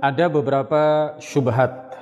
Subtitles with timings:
[0.00, 1.92] Ada beberapa syubhat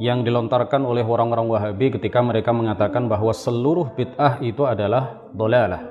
[0.00, 5.86] yang dilontarkan oleh orang-orang Wahabi ketika mereka mengatakan bahwa seluruh bid'ah itu adalah dolalah.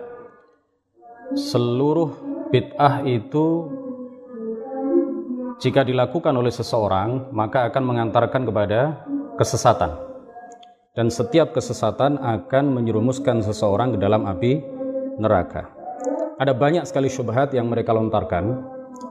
[1.38, 2.12] Seluruh
[2.52, 3.72] bid'ah itu
[5.64, 9.08] jika dilakukan oleh seseorang maka akan mengantarkan kepada
[9.40, 9.96] kesesatan.
[10.94, 14.62] Dan setiap kesesatan akan menyerumuskan seseorang ke dalam api
[15.18, 15.70] neraka.
[16.38, 18.62] Ada banyak sekali syubhat yang mereka lontarkan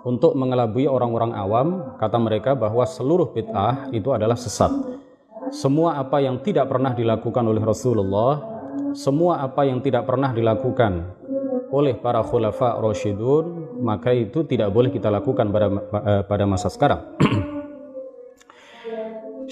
[0.03, 1.69] untuk mengelabui orang-orang awam,
[1.99, 4.71] kata mereka bahwa seluruh bid'ah itu adalah sesat.
[5.53, 8.41] Semua apa yang tidak pernah dilakukan oleh Rasulullah,
[8.97, 11.13] semua apa yang tidak pernah dilakukan
[11.73, 15.67] oleh para khulafa rasyidun, maka itu tidak boleh kita lakukan pada
[16.03, 17.05] eh, pada masa sekarang.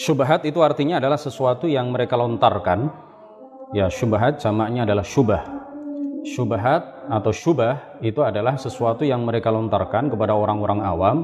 [0.01, 2.89] Syubhat itu artinya adalah sesuatu yang mereka lontarkan.
[3.71, 5.60] Ya, syubhat jamaknya adalah syubah
[6.25, 11.19] syubhat atau syubah itu adalah sesuatu yang mereka lontarkan kepada orang-orang awam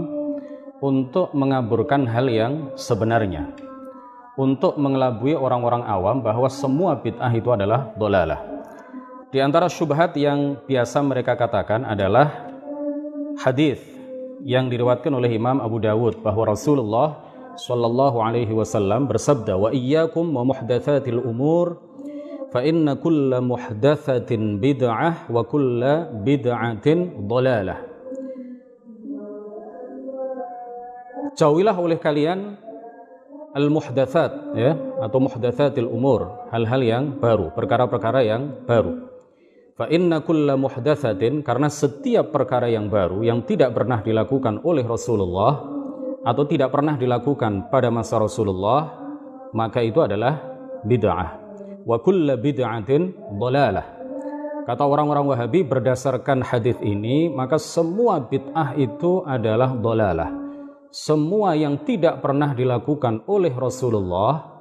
[0.80, 3.52] untuk mengaburkan hal yang sebenarnya.
[4.36, 8.40] Untuk mengelabui orang-orang awam bahwa semua bid'ah itu adalah dolalah.
[9.32, 12.52] Di antara syubhat yang biasa mereka katakan adalah
[13.40, 13.80] hadis
[14.44, 17.24] yang diriwatkan oleh Imam Abu Dawud bahwa Rasulullah
[17.56, 21.80] Shallallahu Alaihi Wasallam bersabda wa iyyakum wa muhdatsatil umur
[23.00, 27.80] kulla muhdatsatin bid'ah wa kulla bid'atin dhalalah.
[31.36, 32.56] Jauhilah oleh kalian
[33.52, 34.72] al muhdatsat ya
[35.04, 39.12] atau muhdatsatil umur hal-hal yang baru perkara-perkara yang baru.
[39.76, 45.60] Fa inna kulla muhdatsatin karena setiap perkara yang baru yang tidak pernah dilakukan oleh Rasulullah
[46.24, 48.96] atau tidak pernah dilakukan pada masa Rasulullah
[49.52, 50.40] maka itu adalah
[50.82, 51.45] bid'ah
[51.86, 53.86] wa kulla bid'atin dhalalah.
[54.66, 60.30] Kata orang-orang Wahabi berdasarkan hadis ini maka semua bid'ah itu adalah dhalalah.
[60.90, 64.58] Semua yang tidak pernah dilakukan oleh Rasulullah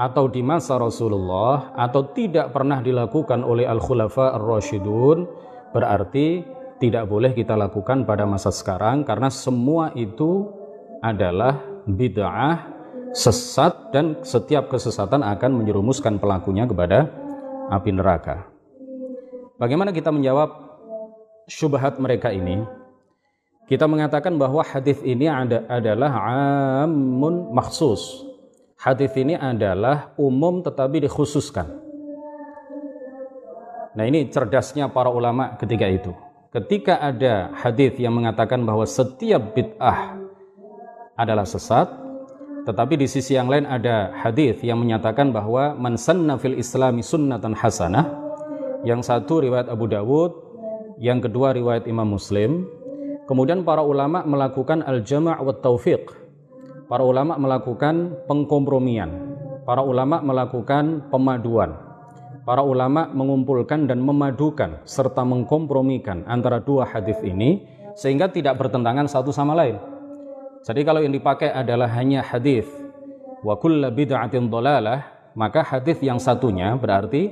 [0.00, 5.28] atau di masa Rasulullah atau tidak pernah dilakukan oleh al-khulafa ar-rasyidun
[5.70, 6.42] berarti
[6.82, 10.50] tidak boleh kita lakukan pada masa sekarang karena semua itu
[10.98, 12.73] adalah bid'ah
[13.14, 17.06] sesat dan setiap kesesatan akan menyerumuskan pelakunya kepada
[17.70, 18.50] api neraka.
[19.54, 20.50] Bagaimana kita menjawab
[21.46, 22.66] syubhat mereka ini?
[23.64, 26.10] Kita mengatakan bahwa hadis ini ada, adalah
[26.84, 28.26] amun maksus.
[28.76, 31.70] Hadis ini adalah umum tetapi dikhususkan.
[33.94, 36.12] Nah ini cerdasnya para ulama ketika itu.
[36.50, 40.18] Ketika ada hadis yang mengatakan bahwa setiap bid'ah
[41.16, 42.03] adalah sesat,
[42.64, 47.52] tetapi di sisi yang lain ada hadis yang menyatakan bahwa man sanna fil islami sunnatan
[47.52, 48.24] hasanah.
[48.88, 50.32] Yang satu riwayat Abu Dawud,
[50.96, 52.64] yang kedua riwayat Imam Muslim.
[53.28, 56.08] Kemudian para ulama melakukan al-jama' wa taufiq.
[56.88, 59.12] Para ulama melakukan pengkompromian.
[59.68, 61.76] Para ulama melakukan pemaduan.
[62.44, 67.64] Para ulama mengumpulkan dan memadukan serta mengkompromikan antara dua hadis ini
[67.96, 69.93] sehingga tidak bertentangan satu sama lain.
[70.64, 72.64] Jadi kalau yang dipakai adalah hanya hadis
[73.44, 75.04] wa kullu bid'atin dhalalah,
[75.36, 77.28] maka hadis yang satunya berarti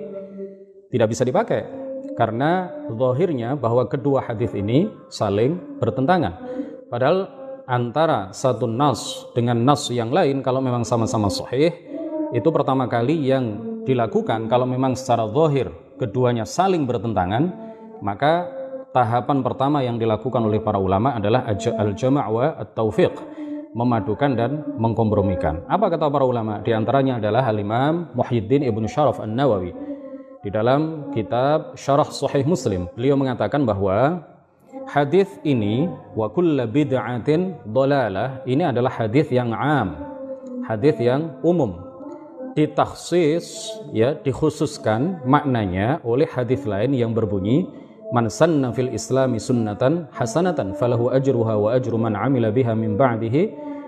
[0.93, 1.65] tidak bisa dipakai
[2.13, 6.37] karena zahirnya bahwa kedua hadis ini saling bertentangan.
[6.93, 7.33] Padahal
[7.65, 11.73] antara satu nas dengan nas yang lain kalau memang sama-sama sahih
[12.37, 17.49] itu pertama kali yang dilakukan kalau memang secara zahir keduanya saling bertentangan
[18.03, 18.51] maka
[18.93, 23.17] tahapan pertama yang dilakukan oleh para ulama adalah al-jama' wa at-taufiq
[23.73, 25.65] memadukan dan mengkompromikan.
[25.65, 26.61] Apa kata para ulama?
[26.61, 29.73] Di antaranya adalah Al-Imam Muhyiddin Ibnu Syaraf An-Nawawi.
[30.45, 34.27] Di dalam kitab Syarah Sahih Muslim, beliau mengatakan bahwa
[34.91, 39.97] hadis ini wa kullu bid'atin dhalalah ini adalah hadis yang am,
[40.69, 41.89] hadis yang umum.
[42.53, 47.65] Ditakhsis ya dikhususkan maknanya oleh hadis lain yang berbunyi
[48.13, 53.43] man sanna fil islami sunnatan hasanatan falahu ajruha wa ajru man amila biha min ba'dihi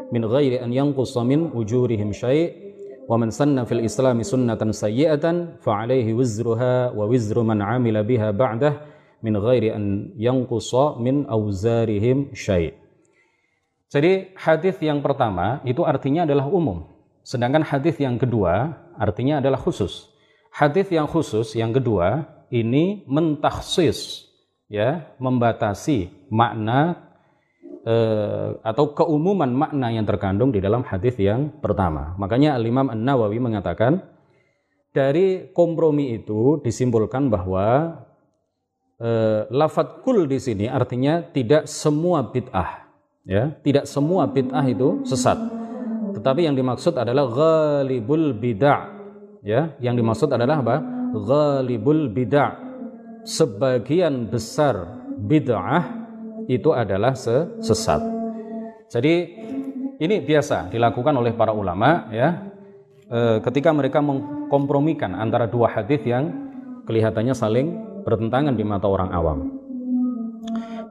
[0.09, 2.57] min ghairi an yanqusa min ujurihim syai'
[3.05, 8.33] wa man sanna fil islami sunnatan sayyi'atan fa alaihi wizruha wa wizru man amila biha
[8.33, 8.81] ba'dah
[9.21, 12.73] min ghairi an yanqusa min auzarihim syai'
[13.93, 16.83] Jadi hadis yang pertama itu artinya adalah umum,
[17.23, 20.11] sedangkan hadis yang kedua artinya adalah khusus.
[20.51, 24.31] Hadis yang khusus yang kedua ini mentaksis
[24.71, 27.11] ya, membatasi makna
[27.83, 32.15] eh, atau keumuman makna yang terkandung di dalam hadis yang pertama.
[32.15, 34.07] Makanya Al-Imam An-Nawawi mengatakan
[34.95, 37.99] dari kompromi itu disimpulkan bahwa
[39.03, 42.87] eh, lafat kul di sini artinya tidak semua bid'ah
[43.27, 45.37] ya tidak semua bid'ah itu sesat.
[46.15, 48.95] Tetapi yang dimaksud adalah ghalibul bid'ah
[49.43, 49.75] ya.
[49.83, 52.59] Yang dimaksud adalah apa ghalibul bid'ah
[53.23, 56.05] sebagian besar bid'ah
[56.51, 58.03] itu adalah sesat
[58.91, 59.15] jadi
[60.03, 62.51] ini biasa dilakukan oleh para ulama ya
[63.09, 66.31] e, ketika mereka mengkompromikan antara dua hadis yang
[66.85, 67.69] kelihatannya saling
[68.05, 69.39] bertentangan di mata orang awam.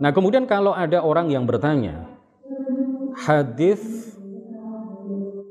[0.02, 2.10] Nah, kemudian kalau ada orang yang bertanya,
[3.14, 3.80] hadis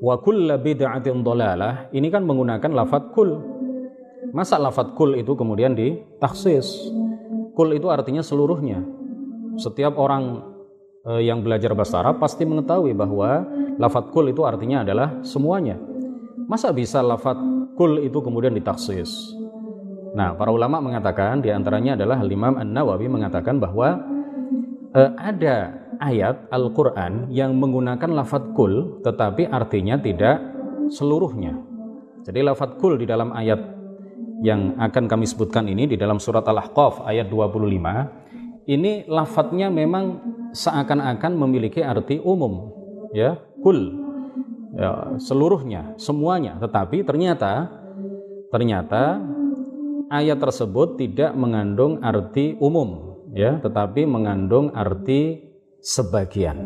[0.03, 3.52] wa kulla bid'atin dolalah ini kan menggunakan lafat kul.
[4.33, 6.89] Masa lafat kul itu kemudian ditaksis?
[7.53, 8.81] Kul itu artinya seluruhnya.
[9.61, 10.41] Setiap orang
[11.05, 13.45] eh, yang belajar bahasa Arab pasti mengetahui bahwa
[13.77, 15.77] lafat kul itu artinya adalah semuanya.
[16.49, 17.37] Masa bisa lafat
[17.77, 19.37] kul itu kemudian ditaksis?
[20.17, 24.01] Nah, para ulama mengatakan di antaranya adalah Imam An-Nawawi mengatakan bahwa
[24.97, 30.41] eh, ada ayat Al-Quran yang menggunakan lafat kul tetapi artinya tidak
[30.89, 31.53] seluruhnya.
[32.25, 33.72] Jadi lafat kul di dalam ayat
[34.43, 40.19] yang akan kami sebutkan ini di dalam surat Al-Ahqaf ayat 25 ini lafadznya memang
[40.51, 42.75] seakan-akan memiliki arti umum
[43.15, 44.03] ya kul
[44.75, 47.71] ya, seluruhnya semuanya tetapi ternyata
[48.51, 49.23] ternyata
[50.11, 55.53] ayat tersebut tidak mengandung arti umum ya tetapi mengandung arti
[55.83, 56.63] sebagian.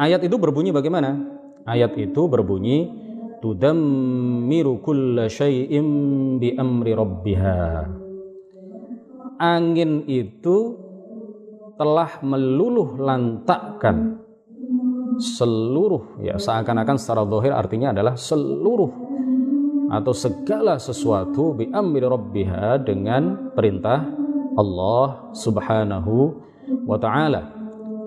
[0.00, 1.20] Ayat itu berbunyi bagaimana?
[1.68, 3.05] Ayat itu berbunyi
[3.40, 5.86] tudammiru kulla syai'im
[6.40, 7.60] bi amri rabbiha.
[9.36, 10.80] Angin itu
[11.76, 14.24] telah meluluh lantakkan
[15.20, 18.92] seluruh ya seakan-akan secara zahir artinya adalah seluruh
[19.92, 24.02] atau segala sesuatu bi amri rabbiha dengan perintah
[24.56, 26.14] Allah Subhanahu
[26.88, 27.52] wa taala.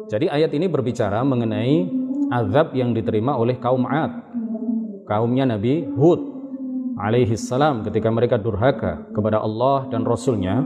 [0.09, 1.85] Jadi ayat ini berbicara mengenai
[2.33, 4.28] azab yang diterima oleh kaum Ad.
[5.09, 6.21] Kaumnya Nabi Hud
[7.01, 10.61] alaihi salam ketika mereka durhaka kepada Allah dan Rasulnya.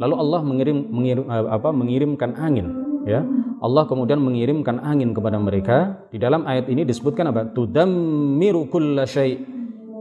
[0.00, 2.72] Lalu Allah mengirim, mengirim apa mengirimkan angin
[3.04, 3.20] ya.
[3.60, 6.08] Allah kemudian mengirimkan angin kepada mereka.
[6.08, 7.52] Di dalam ayat ini disebutkan apa?
[7.52, 9.36] Tudammiru kulla syai'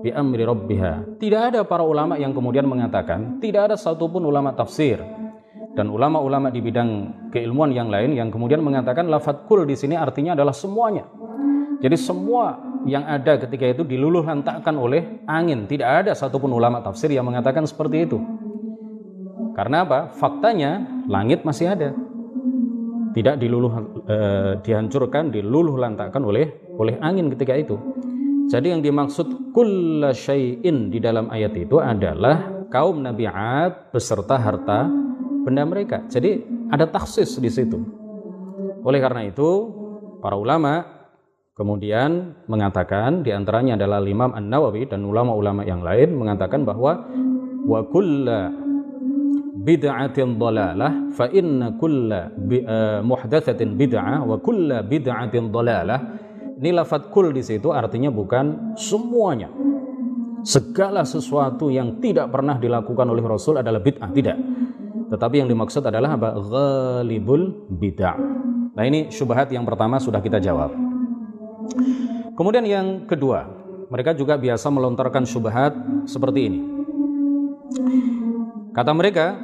[0.01, 1.19] bi amri rabbiha.
[1.19, 5.03] Tidak ada para ulama yang kemudian mengatakan tidak ada satupun ulama tafsir
[5.71, 6.89] dan ulama-ulama di bidang
[7.31, 11.07] keilmuan yang lain yang kemudian mengatakan lafat kul di sini artinya adalah semuanya.
[11.81, 15.65] Jadi semua yang ada ketika itu diluluh lantakkan oleh angin.
[15.65, 18.19] Tidak ada satupun ulama tafsir yang mengatakan seperti itu.
[19.55, 20.13] Karena apa?
[20.13, 21.89] Faktanya langit masih ada.
[23.11, 23.71] Tidak diluluh
[24.07, 27.75] eh, dihancurkan, diluluh lantakkan oleh oleh angin ketika itu.
[28.51, 34.87] Jadi yang dimaksud kulla syai'in di dalam ayat itu adalah kaum Nabi Ad beserta harta
[35.43, 36.05] benda mereka.
[36.07, 36.41] Jadi
[36.71, 37.77] ada taksis di situ.
[38.81, 39.49] Oleh karena itu,
[40.21, 41.01] para ulama
[41.57, 47.05] kemudian mengatakan di antaranya adalah Imam An-Nawawi dan ulama-ulama yang lain mengatakan bahwa
[47.67, 48.49] wa kulla
[49.61, 55.99] bid'atin dhalalah fa inna kulla uh, muhdatsatin bid'ah wa kulla bid'atin dhalalah
[56.57, 59.53] ini lafat kul di situ artinya bukan semuanya
[60.41, 64.37] segala sesuatu yang tidak pernah dilakukan oleh Rasul adalah bid'ah tidak
[65.11, 66.39] tetapi yang dimaksud adalah apa?
[66.39, 68.15] Ghalibul bid'ah.
[68.71, 70.71] Nah ini syubhat yang pertama sudah kita jawab.
[72.39, 73.43] Kemudian yang kedua,
[73.91, 75.75] mereka juga biasa melontarkan syubhat
[76.07, 76.59] seperti ini.
[78.71, 79.35] Kata mereka,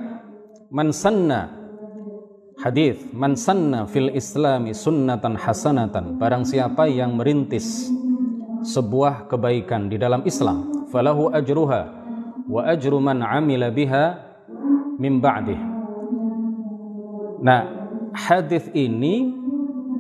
[0.72, 1.52] man sanna
[2.64, 7.92] hadis, man sanna fil islami sunnatan hasanatan, barang siapa yang merintis
[8.64, 11.82] sebuah kebaikan di dalam Islam, falahu ajruha
[12.48, 14.27] wa ajru man amila biha
[14.98, 15.58] mim ba'dih.
[17.42, 17.62] Nah,
[18.18, 19.30] hadis ini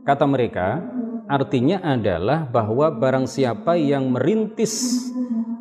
[0.01, 0.82] kata mereka
[1.30, 5.06] artinya adalah bahwa barang siapa yang merintis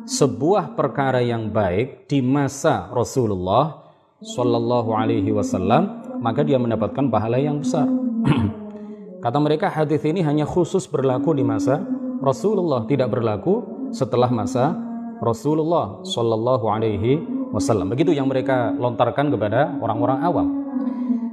[0.07, 7.61] sebuah perkara yang baik di masa Rasulullah Shallallahu Alaihi Wasallam maka dia mendapatkan pahala yang
[7.61, 7.85] besar.
[9.23, 11.85] Kata mereka hadis ini hanya khusus berlaku di masa
[12.17, 13.61] Rasulullah, tidak berlaku
[13.93, 14.73] setelah masa
[15.21, 17.89] Rasulullah Shallallahu Alaihi wasallam.
[17.89, 20.47] Begitu yang mereka lontarkan kepada orang-orang awam.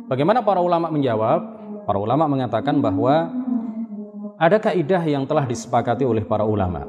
[0.08, 1.40] Bagaimana para ulama menjawab?
[1.84, 3.28] Para ulama mengatakan bahwa
[4.34, 6.82] Ada kaidah yang telah disepakati oleh para ulama.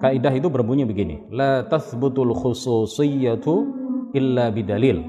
[0.00, 3.54] Kaidah itu berbunyi begini, la tathbutul khususiyatu
[4.16, 5.04] illa bidalil.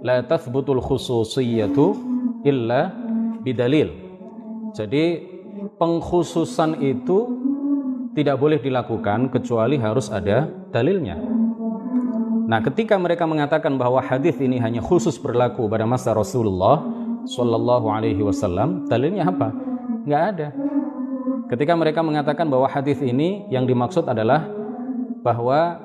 [0.00, 1.92] La tathbutul khususiyatu
[2.40, 2.88] illa
[3.44, 3.92] bidalil.
[4.72, 5.04] Jadi
[5.76, 7.18] pengkhususan itu
[8.16, 11.20] tidak boleh dilakukan kecuali harus ada dalilnya.
[12.50, 16.82] Nah, ketika mereka mengatakan bahwa hadis ini hanya khusus berlaku pada masa Rasulullah
[17.22, 19.54] Shallallahu Alaihi Wasallam, dalilnya apa?
[20.02, 20.48] Nggak ada.
[21.46, 24.50] Ketika mereka mengatakan bahwa hadis ini yang dimaksud adalah
[25.22, 25.78] bahwa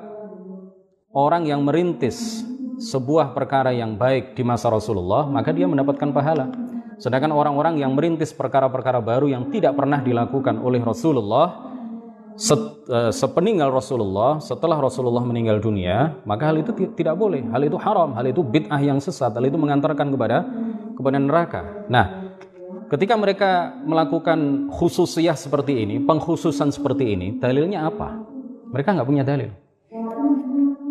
[1.14, 2.42] orang yang merintis
[2.82, 6.50] sebuah perkara yang baik di masa Rasulullah, maka dia mendapatkan pahala.
[6.98, 11.75] Sedangkan orang-orang yang merintis perkara-perkara baru yang tidak pernah dilakukan oleh Rasulullah,
[12.36, 17.40] Eh, sepeninggal Rasulullah, setelah Rasulullah meninggal dunia, maka hal itu tidak boleh.
[17.48, 20.44] Hal itu haram, hal itu bid'ah yang sesat, hal itu mengantarkan kepada
[20.92, 21.88] kepada neraka.
[21.88, 22.36] Nah,
[22.92, 28.20] ketika mereka melakukan khususiyah seperti ini, pengkhususan seperti ini, dalilnya apa?
[28.68, 29.48] Mereka nggak punya dalil.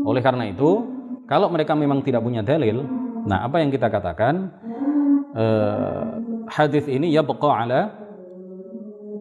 [0.02, 0.82] Oleh karena itu,
[1.30, 2.90] kalau mereka memang tidak punya dalil,
[3.22, 4.50] nah apa yang kita katakan?
[5.36, 6.04] Uh,
[6.48, 7.92] hadis ini ya ala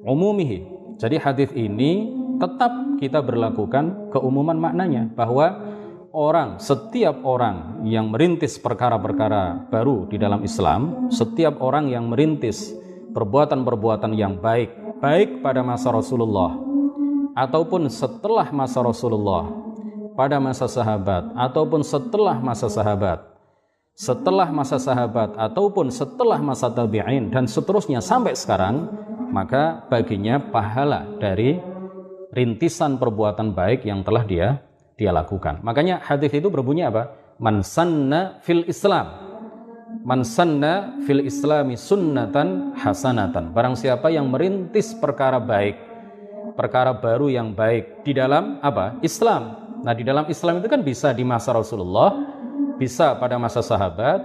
[0.06, 5.74] umumihi jadi hadis ini tetap kita berlakukan keumuman maknanya bahwa
[6.14, 12.70] orang setiap orang yang merintis perkara-perkara baru di dalam Islam, setiap orang yang merintis
[13.10, 16.54] perbuatan-perbuatan yang baik, baik pada masa Rasulullah
[17.34, 19.50] ataupun setelah masa Rasulullah,
[20.14, 23.18] pada masa sahabat ataupun setelah masa sahabat,
[23.94, 28.90] setelah masa sahabat ataupun setelah masa tabi'in dan seterusnya sampai sekarang
[29.34, 31.58] maka baginya pahala dari
[32.30, 34.62] rintisan perbuatan baik yang telah dia
[34.94, 35.58] dia lakukan.
[35.66, 37.10] Makanya hadis itu berbunyi apa?
[37.42, 39.10] Man sanna fil Islam.
[40.06, 43.50] Man sanna fil Islami sunnatan hasanatan.
[43.50, 45.74] Barang siapa yang merintis perkara baik,
[46.54, 49.02] perkara baru yang baik di dalam apa?
[49.02, 49.66] Islam.
[49.82, 52.14] Nah, di dalam Islam itu kan bisa di masa Rasulullah,
[52.78, 54.22] bisa pada masa sahabat,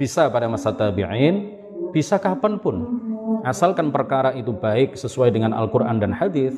[0.00, 1.54] bisa pada masa tabi'in,
[1.92, 3.11] bisa kapan pun
[3.42, 6.54] asalkan perkara itu baik sesuai dengan Al-Quran dan hadis,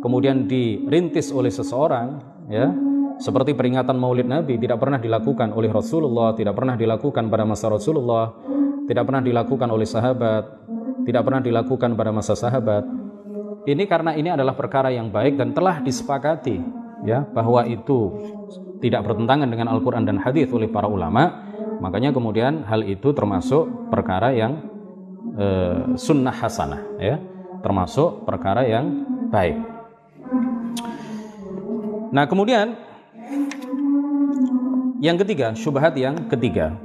[0.00, 2.20] kemudian dirintis oleh seseorang,
[2.52, 2.72] ya,
[3.16, 8.36] seperti peringatan Maulid Nabi tidak pernah dilakukan oleh Rasulullah, tidak pernah dilakukan pada masa Rasulullah,
[8.84, 10.44] tidak pernah dilakukan oleh sahabat,
[11.08, 12.84] tidak pernah dilakukan pada masa sahabat.
[13.66, 16.60] Ini karena ini adalah perkara yang baik dan telah disepakati,
[17.08, 18.14] ya, bahwa itu
[18.84, 21.48] tidak bertentangan dengan Al-Quran dan hadis oleh para ulama.
[21.80, 24.75] Makanya kemudian hal itu termasuk perkara yang
[25.36, 27.16] uh, sunnah hasanah ya.
[27.60, 29.58] Termasuk perkara yang baik.
[32.12, 32.76] Nah kemudian
[35.02, 36.76] yang ketiga syubhat yang ketiga.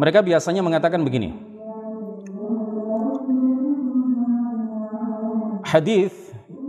[0.00, 1.36] Mereka biasanya mengatakan begini.
[5.60, 6.10] Hadis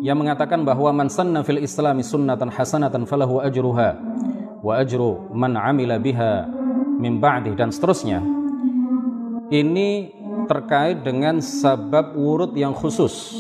[0.04, 3.98] yang mengatakan bahwa man sanna fil islami sunnatan hasanatan falahu ajruha
[4.62, 6.50] wa ajru man amila biha
[7.00, 8.41] min ba'di dan seterusnya
[9.52, 10.16] ini
[10.48, 13.36] terkait dengan sabab wurud yang khusus.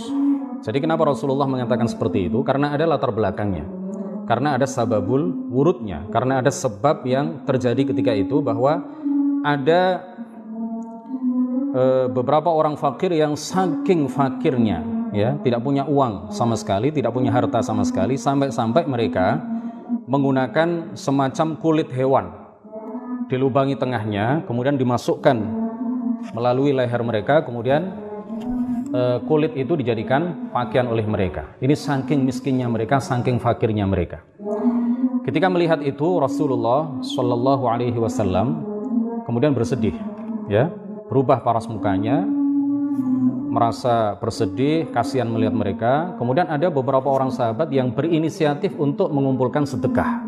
[0.61, 2.43] Jadi kenapa Rasulullah mengatakan seperti itu?
[2.43, 3.65] Karena ada latar belakangnya.
[4.27, 6.05] Karena ada sababul wurudnya.
[6.13, 8.85] Karena ada sebab yang terjadi ketika itu bahwa
[9.41, 10.05] ada
[11.73, 17.33] e, beberapa orang fakir yang saking fakirnya ya, tidak punya uang sama sekali, tidak punya
[17.33, 19.41] harta sama sekali sampai-sampai mereka
[20.05, 22.41] menggunakan semacam kulit hewan
[23.31, 25.60] dilubangi tengahnya, kemudian dimasukkan
[26.31, 27.97] melalui leher mereka kemudian
[28.93, 34.21] uh, kulit itu dijadikan pakaian oleh mereka ini saking miskinnya mereka saking fakirnya mereka
[35.25, 38.63] ketika melihat itu Rasulullah Shallallahu Alaihi Wasallam
[39.25, 39.97] kemudian bersedih
[40.49, 40.69] ya
[41.09, 42.23] berubah paras mukanya
[43.51, 45.93] merasa bersedih, kasihan melihat mereka.
[46.15, 50.23] Kemudian ada beberapa orang sahabat yang berinisiatif untuk mengumpulkan sedekah.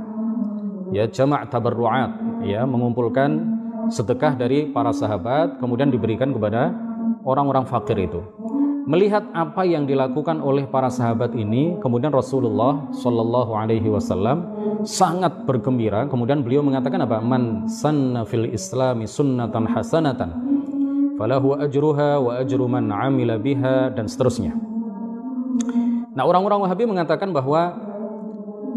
[0.92, 3.53] Ya, jamak tabarruat, ya, mengumpulkan
[3.90, 6.72] sedekah dari para sahabat kemudian diberikan kepada
[7.24, 8.22] orang-orang fakir itu.
[8.84, 14.44] Melihat apa yang dilakukan oleh para sahabat ini, kemudian Rasulullah Shallallahu Alaihi Wasallam
[14.84, 16.04] sangat bergembira.
[16.12, 17.24] Kemudian beliau mengatakan apa?
[17.24, 20.30] Man sanna fil Islami sunnatan hasanatan,
[21.16, 24.52] falahu ajruha wa ajru man amila biha dan seterusnya.
[26.12, 27.80] Nah orang-orang Wahabi mengatakan bahwa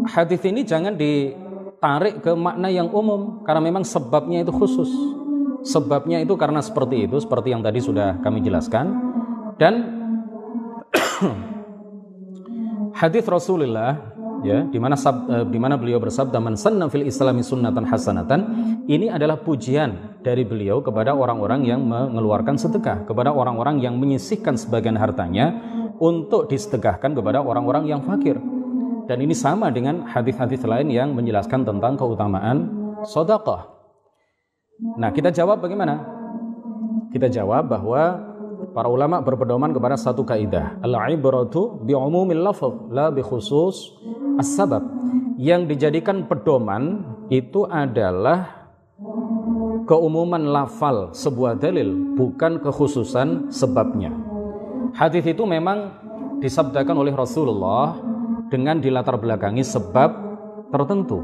[0.07, 1.35] hadis ini jangan di
[1.77, 4.89] tarik ke makna yang umum karena memang sebabnya itu khusus.
[5.67, 8.93] Sebabnya itu karena seperti itu, seperti yang tadi sudah kami jelaskan.
[9.57, 9.73] Dan
[12.99, 17.89] hadis Rasulullah ya di mana uh, di mana beliau bersabda man sanna fil islami sunnatan
[17.89, 18.39] hasanatan
[18.85, 24.93] ini adalah pujian dari beliau kepada orang-orang yang mengeluarkan sedekah kepada orang-orang yang menyisihkan sebagian
[24.93, 25.57] hartanya
[25.97, 28.37] untuk disedekahkan kepada orang-orang yang fakir
[29.07, 32.67] dan ini sama dengan hadis-hadis lain yang menjelaskan tentang keutamaan
[33.07, 33.71] sedekah.
[34.99, 36.03] Nah kita jawab bagaimana?
[37.09, 38.19] Kita jawab bahwa
[38.75, 40.77] para ulama berpedoman kepada satu kaidah.
[40.83, 43.95] Al-ibratu bi umumil lafz la bi khusus
[44.37, 44.83] as-sabab.
[45.39, 48.69] Yang dijadikan pedoman itu adalah
[49.87, 54.11] keumuman lafal sebuah dalil bukan kekhususan sebabnya.
[54.97, 55.95] Hadis itu memang
[56.43, 57.97] disabdakan oleh Rasulullah
[58.47, 60.09] dengan dilatar belakangi sebab
[60.71, 61.23] tertentu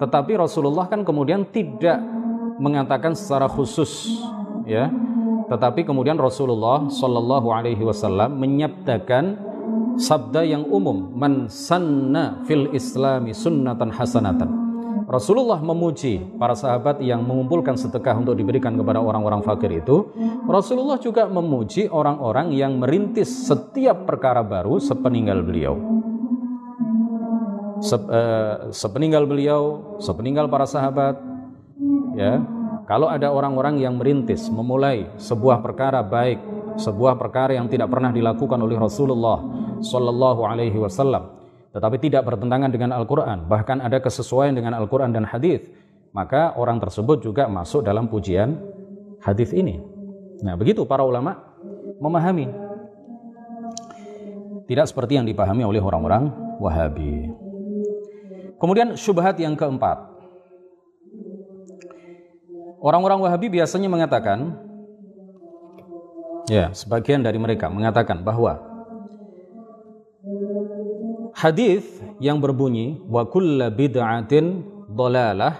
[0.00, 2.00] tetapi Rasulullah kan kemudian tidak
[2.60, 4.20] mengatakan secara khusus
[4.68, 4.88] ya
[5.52, 9.52] tetapi kemudian Rasulullah Shallallahu Alaihi Wasallam menyabdakan
[10.00, 14.50] sabda yang umum, man sanna fil Islami sunnatan hasanatan.
[15.04, 20.08] Rasulullah memuji para sahabat yang mengumpulkan sedekah untuk diberikan kepada orang-orang fakir itu.
[20.48, 25.76] Rasulullah juga memuji orang-orang yang merintis setiap perkara baru sepeninggal beliau.
[27.82, 31.18] Sep, uh, sepeninggal beliau, sepeninggal para sahabat,
[32.14, 32.38] ya
[32.86, 36.38] kalau ada orang-orang yang merintis, memulai sebuah perkara baik,
[36.78, 39.42] sebuah perkara yang tidak pernah dilakukan oleh Rasulullah
[39.82, 41.42] Shallallahu Alaihi Wasallam,
[41.74, 45.66] tetapi tidak bertentangan dengan Al-Quran, bahkan ada kesesuaian dengan Al-Quran dan hadis,
[46.14, 48.62] maka orang tersebut juga masuk dalam pujian
[49.24, 49.80] hadis ini.
[50.42, 51.38] Nah, begitu para ulama
[52.02, 52.50] memahami.
[54.66, 56.30] Tidak seperti yang dipahami oleh orang-orang
[56.62, 57.41] Wahabi.
[58.62, 60.06] Kemudian syubhat yang keempat.
[62.78, 64.54] Orang-orang Wahabi biasanya mengatakan,
[66.46, 68.62] ya, sebagian dari mereka mengatakan bahwa
[71.34, 71.82] hadis
[72.22, 75.58] yang berbunyi wa kulla bid'atin dolalah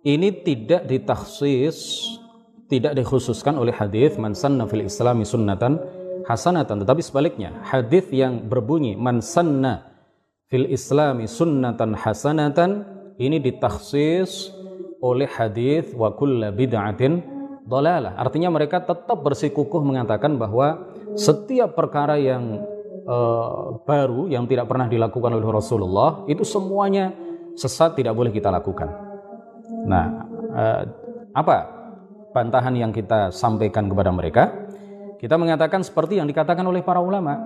[0.00, 2.08] ini tidak ditakhsis,
[2.72, 5.76] tidak dikhususkan oleh hadis man sanna fil islami sunnatan
[6.24, 9.89] hasanatan, tetapi sebaliknya, hadis yang berbunyi man sanna
[10.50, 12.82] fil islami sunnatan hasanatan
[13.22, 14.50] ini ditakhsis
[14.98, 17.22] oleh hadis wa kulla bid'atin
[17.64, 18.18] dolalah.
[18.18, 22.66] Artinya mereka tetap bersikukuh mengatakan bahwa setiap perkara yang
[23.06, 27.14] uh, baru yang tidak pernah dilakukan oleh Rasulullah itu semuanya
[27.54, 28.90] sesat tidak boleh kita lakukan.
[29.86, 30.04] Nah,
[30.50, 30.82] uh,
[31.30, 31.56] apa
[32.34, 34.50] bantahan yang kita sampaikan kepada mereka?
[35.22, 37.38] Kita mengatakan seperti yang dikatakan oleh para ulama.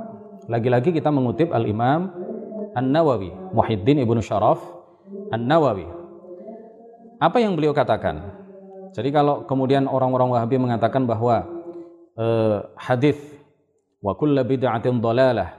[0.47, 2.13] Lagi-lagi kita mengutip Al-Imam
[2.75, 4.59] An-Nawawi, Muhyiddin Ibnu Syaraf
[5.31, 6.05] An-Nawawi
[7.25, 8.21] apa yang beliau katakan?
[8.95, 11.47] Jadi kalau kemudian orang-orang Wahabi mengatakan bahwa
[12.21, 13.19] eh, hadis
[14.05, 15.57] wa kullu bid'atin dalalah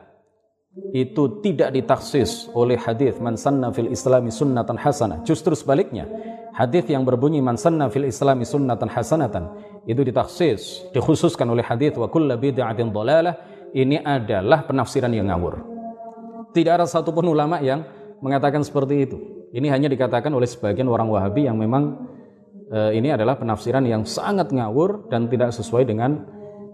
[0.94, 5.24] itu tidak ditaksis oleh hadis man sanna fil islami sunnatan hasanah.
[5.24, 6.06] Justru sebaliknya,
[6.54, 9.50] hadis yang berbunyi man sanna fil islami sunnatan hasanatan
[9.90, 13.36] itu ditaksis, dikhususkan oleh hadis wa kullu bid'atin dalalah
[13.74, 15.75] ini adalah penafsiran yang ngawur.
[16.56, 17.84] Tidak ada satupun ulama yang
[18.24, 19.18] mengatakan seperti itu.
[19.52, 22.08] Ini hanya dikatakan oleh sebagian orang Wahabi yang memang
[22.72, 26.24] e, ini adalah penafsiran yang sangat ngawur dan tidak sesuai dengan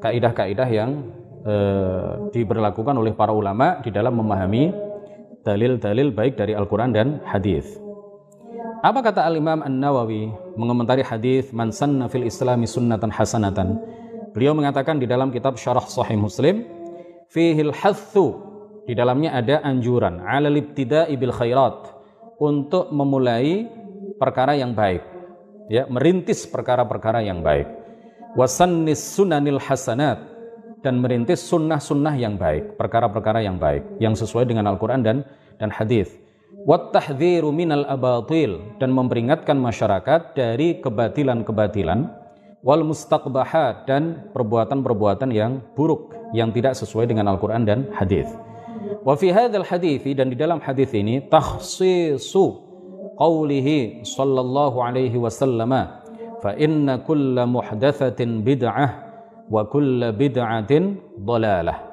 [0.06, 1.02] kaidah-kaidah yang
[1.41, 1.56] e,
[2.30, 4.70] diberlakukan oleh para ulama di dalam memahami
[5.41, 7.65] dalil-dalil baik dari Al-Quran dan hadis.
[8.86, 13.82] Apa kata Al-Imam An-Nawawi mengomentari hadis man sanna fil islami sunnatan hasanatan?
[14.34, 16.65] Beliau mengatakan di dalam kitab Syarah Sahih Muslim,
[17.30, 18.51] fihil hathu
[18.86, 21.94] di dalamnya ada anjuran alal ibtida'i bil khairat
[22.41, 23.70] untuk memulai
[24.17, 25.06] perkara yang baik
[25.72, 27.70] ya merintis perkara-perkara yang baik.
[28.36, 30.20] Wasannis sunanil hasanat
[30.84, 35.24] dan merintis sunnah-sunnah yang baik perkara-perkara yang baik yang sesuai dengan Al-Qur'an dan
[35.60, 36.12] dan hadis.
[36.67, 42.00] Wat tahdhiru minal abatil dan memperingatkan masyarakat dari kebatilan-kebatilan
[42.62, 48.30] wal mustaqbahat dan perbuatan-perbuatan yang buruk yang tidak sesuai dengan Al-Qur'an dan hadis
[49.02, 52.46] Wa fi hadzal hadis dan di dalam hadis ini takhsisu
[53.18, 55.74] qaulihi sallallahu alaihi wasallam
[56.38, 58.90] fa inna kulla muhdatsatin bid'ah
[59.50, 61.90] wa kulla bid'atin dhalalah.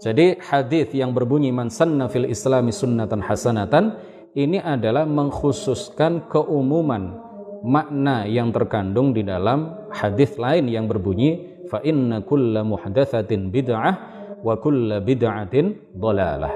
[0.00, 4.00] Jadi hadis yang berbunyi man sanna fil islami sunnatan hasanatan
[4.32, 7.20] ini adalah mengkhususkan keumuman
[7.60, 14.54] makna yang terkandung di dalam hadis lain yang berbunyi fa inna kulla muhdatsatin bid'ah wa
[14.56, 16.52] kulla bid'atin dalalah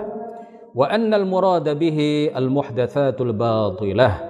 [0.75, 4.20] wa annal murada bihi al muhdatsatul batilah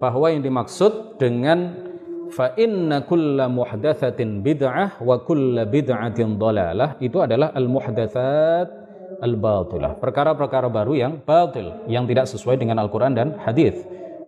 [0.00, 1.88] bahwa yang dimaksud dengan
[2.30, 8.80] fa inna kulla muhdatsatin bid'ah wa kulla bid'atin dalalah itu adalah al muhdatsat
[9.20, 10.00] al-batilah.
[10.00, 13.76] Perkara-perkara baru yang batil, yang tidak sesuai dengan Al-Qur'an dan hadis.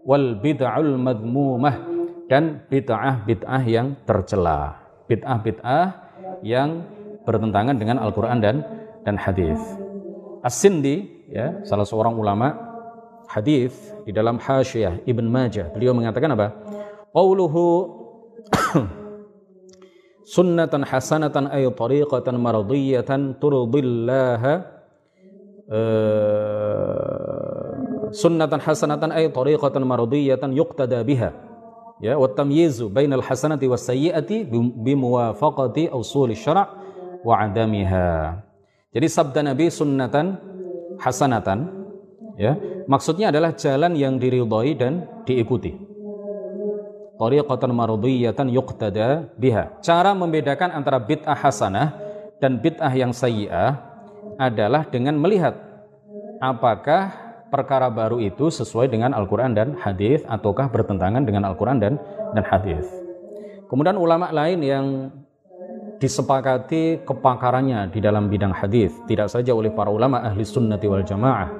[0.02, 1.74] Wal bid'ul madmumah
[2.26, 4.82] dan bid'ah-bid'ah yang tercela.
[5.06, 5.86] Bid'ah-bid'ah
[6.42, 6.82] yang
[7.22, 8.66] bertentangan dengan Al-Qur'an dan
[9.02, 9.58] dan hadis.
[10.42, 12.54] As-Sindi ya, salah seorang ulama
[13.30, 16.50] hadis di dalam Hasyiah Ibn Majah, beliau mengatakan apa?
[17.14, 17.62] Qauluhu
[20.34, 24.54] sunnatan hasanatan ay tariqatan maradiyatan turdillaha
[25.70, 27.70] uh,
[28.14, 31.32] sunnatan hasanatan ay tariqatan maradiyatan yuqtada biha
[32.02, 34.46] ya wa tamyizu bainal hasanati was sayyiati
[34.78, 36.81] bimuwafaqati usuli syara'
[37.22, 38.42] wa adamiha
[38.92, 40.36] jadi sabda Nabi sunnatan
[41.00, 41.86] hasanatan
[42.36, 45.92] ya maksudnya adalah jalan yang diridhoi dan diikuti
[47.22, 49.78] tariqatan marudiyatan yuqtada biha.
[49.78, 51.94] Cara membedakan antara bid'ah hasanah
[52.42, 53.78] dan bid'ah yang sayyi'ah
[54.42, 55.54] adalah dengan melihat
[56.42, 57.14] apakah
[57.54, 62.00] perkara baru itu sesuai dengan Al-Qur'an dan hadis ataukah bertentangan dengan Al-Qur'an dan
[62.34, 62.82] dan hadis.
[63.70, 64.86] Kemudian ulama lain yang
[66.02, 71.54] disepakati kepakarannya di dalam bidang hadis tidak saja oleh para ulama ahli sunnati wal jamaah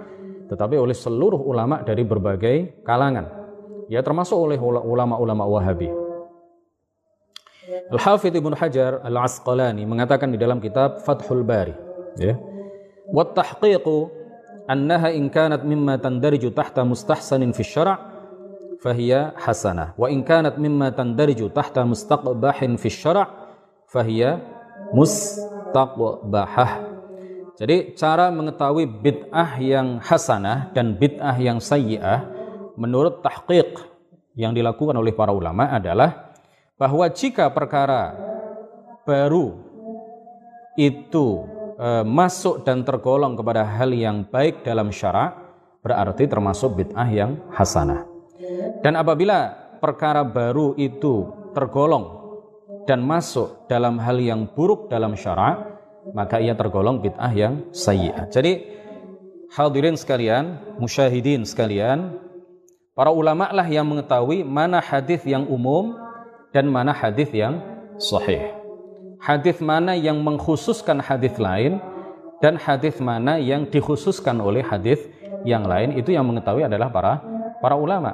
[0.50, 3.42] tetapi oleh seluruh ulama dari berbagai kalangan
[3.92, 5.92] ya termasuk oleh ulama-ulama Wahabi.
[7.92, 11.76] Al-Hafidh Ibnu Hajar Al-Asqalani mengatakan di dalam kitab Fathul Bari,
[12.16, 12.40] ya.
[13.12, 14.08] Wa tahqiqu
[14.66, 17.98] annaha in kanat mimma tandariju tahta mustahsanin fi syara'
[18.80, 23.41] fahiya hasanah wa in kanat mimma tandariju tahta mustaqbahin fi syara'
[23.92, 24.40] fahiya
[24.96, 26.90] mustaqbahah.
[27.60, 32.24] Jadi cara mengetahui bid'ah yang hasanah dan bid'ah yang sayyi'ah
[32.80, 33.76] menurut tahqiq
[34.32, 36.32] yang dilakukan oleh para ulama adalah
[36.80, 38.16] bahwa jika perkara
[39.04, 39.60] baru
[40.74, 41.44] itu
[41.76, 45.36] e, masuk dan tergolong kepada hal yang baik dalam syara
[45.84, 48.08] berarti termasuk bid'ah yang hasanah.
[48.80, 52.21] Dan apabila perkara baru itu tergolong
[52.88, 55.78] dan masuk dalam hal yang buruk dalam syara
[56.10, 58.26] maka ia tergolong bid'ah yang sayyi'ah.
[58.26, 58.58] Jadi
[59.54, 62.18] hadirin sekalian, musyahidin sekalian,
[62.92, 65.96] Para ulama lah yang mengetahui mana hadis yang umum
[66.52, 67.56] dan mana hadis yang
[67.96, 68.52] sahih.
[69.16, 71.80] Hadis mana yang mengkhususkan hadis lain
[72.44, 75.00] dan hadis mana yang dikhususkan oleh hadis
[75.40, 77.24] yang lain itu yang mengetahui adalah para
[77.64, 78.12] para ulama.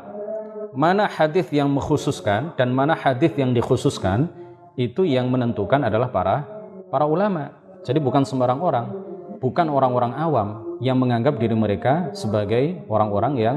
[0.71, 4.31] Mana hadis yang mengkhususkan dan mana hadis yang dikhususkan
[4.79, 6.47] itu yang menentukan adalah para
[6.87, 7.51] para ulama.
[7.83, 8.87] Jadi bukan sembarang orang,
[9.43, 13.57] bukan orang-orang awam yang menganggap diri mereka sebagai orang-orang yang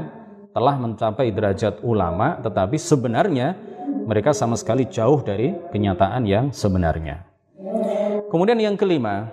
[0.50, 3.54] telah mencapai derajat ulama tetapi sebenarnya
[4.04, 7.22] mereka sama sekali jauh dari kenyataan yang sebenarnya.
[8.26, 9.30] Kemudian yang kelima,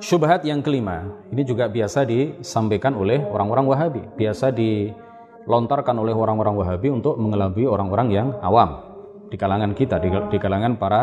[0.00, 6.88] syubhat yang kelima, ini juga biasa disampaikan oleh orang-orang Wahabi, biasa dilontarkan oleh orang-orang Wahabi
[6.94, 8.93] untuk mengelabui orang-orang yang awam
[9.34, 11.02] di kalangan kita, di, di kalangan para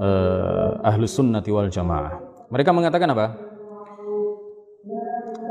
[0.00, 2.16] uh, ahlus sunnati wal jamaah.
[2.48, 3.36] Mereka mengatakan apa?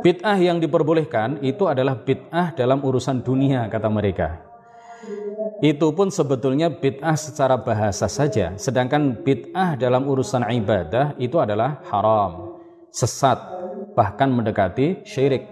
[0.01, 4.49] Bid'ah yang diperbolehkan itu adalah bid'ah dalam urusan dunia kata mereka.
[5.61, 12.57] Itu pun sebetulnya bid'ah secara bahasa saja, sedangkan bid'ah dalam urusan ibadah itu adalah haram,
[12.89, 13.37] sesat,
[13.93, 15.45] bahkan mendekati syirik.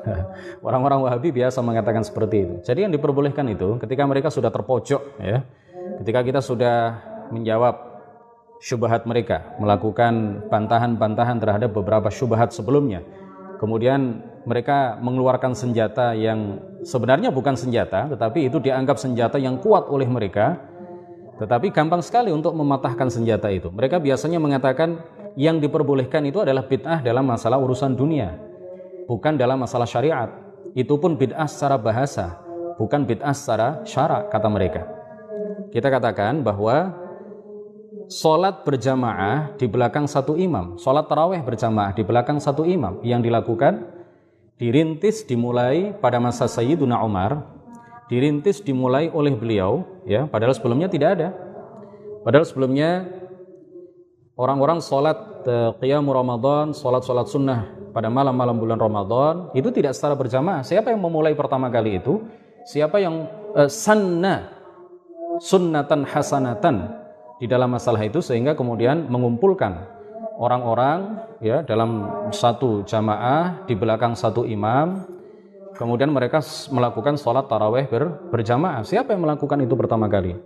[0.66, 2.54] Orang-orang Wahabi biasa mengatakan seperti itu.
[2.64, 5.44] Jadi yang diperbolehkan itu ketika mereka sudah terpojok ya.
[6.02, 7.76] Ketika kita sudah menjawab
[8.60, 13.00] syubhat mereka, melakukan bantahan-bantahan terhadap beberapa syubhat sebelumnya
[13.60, 20.08] kemudian mereka mengeluarkan senjata yang sebenarnya bukan senjata, tetapi itu dianggap senjata yang kuat oleh
[20.08, 20.56] mereka,
[21.36, 23.68] tetapi gampang sekali untuk mematahkan senjata itu.
[23.68, 25.04] Mereka biasanya mengatakan
[25.36, 28.32] yang diperbolehkan itu adalah bid'ah dalam masalah urusan dunia,
[29.04, 30.32] bukan dalam masalah syariat.
[30.72, 32.40] Itu pun bid'ah secara bahasa,
[32.80, 34.99] bukan bid'ah secara syarak, kata mereka.
[35.70, 36.94] Kita katakan bahwa
[38.10, 43.86] Sholat berjamaah di belakang satu imam, sholat taraweh berjamaah di belakang satu imam yang dilakukan
[44.58, 47.46] dirintis dimulai pada masa Sayyiduna Umar,
[48.10, 51.28] dirintis dimulai oleh beliau, ya, padahal sebelumnya tidak ada.
[52.26, 53.06] Padahal sebelumnya
[54.34, 60.66] orang-orang sholat uh, qiyamul Ramadan, sholat-sholat sunnah pada malam-malam bulan Ramadan itu tidak secara berjamaah.
[60.66, 62.26] Siapa yang memulai pertama kali itu?
[62.66, 64.59] Siapa yang uh, sanna
[65.40, 66.92] sunnatan hasanatan
[67.40, 69.88] di dalam masalah itu sehingga kemudian mengumpulkan
[70.36, 75.08] orang-orang ya dalam satu jamaah di belakang satu imam.
[75.80, 78.84] Kemudian mereka melakukan sholat taraweh ber, berjamaah.
[78.84, 80.36] Siapa yang melakukan itu pertama kali?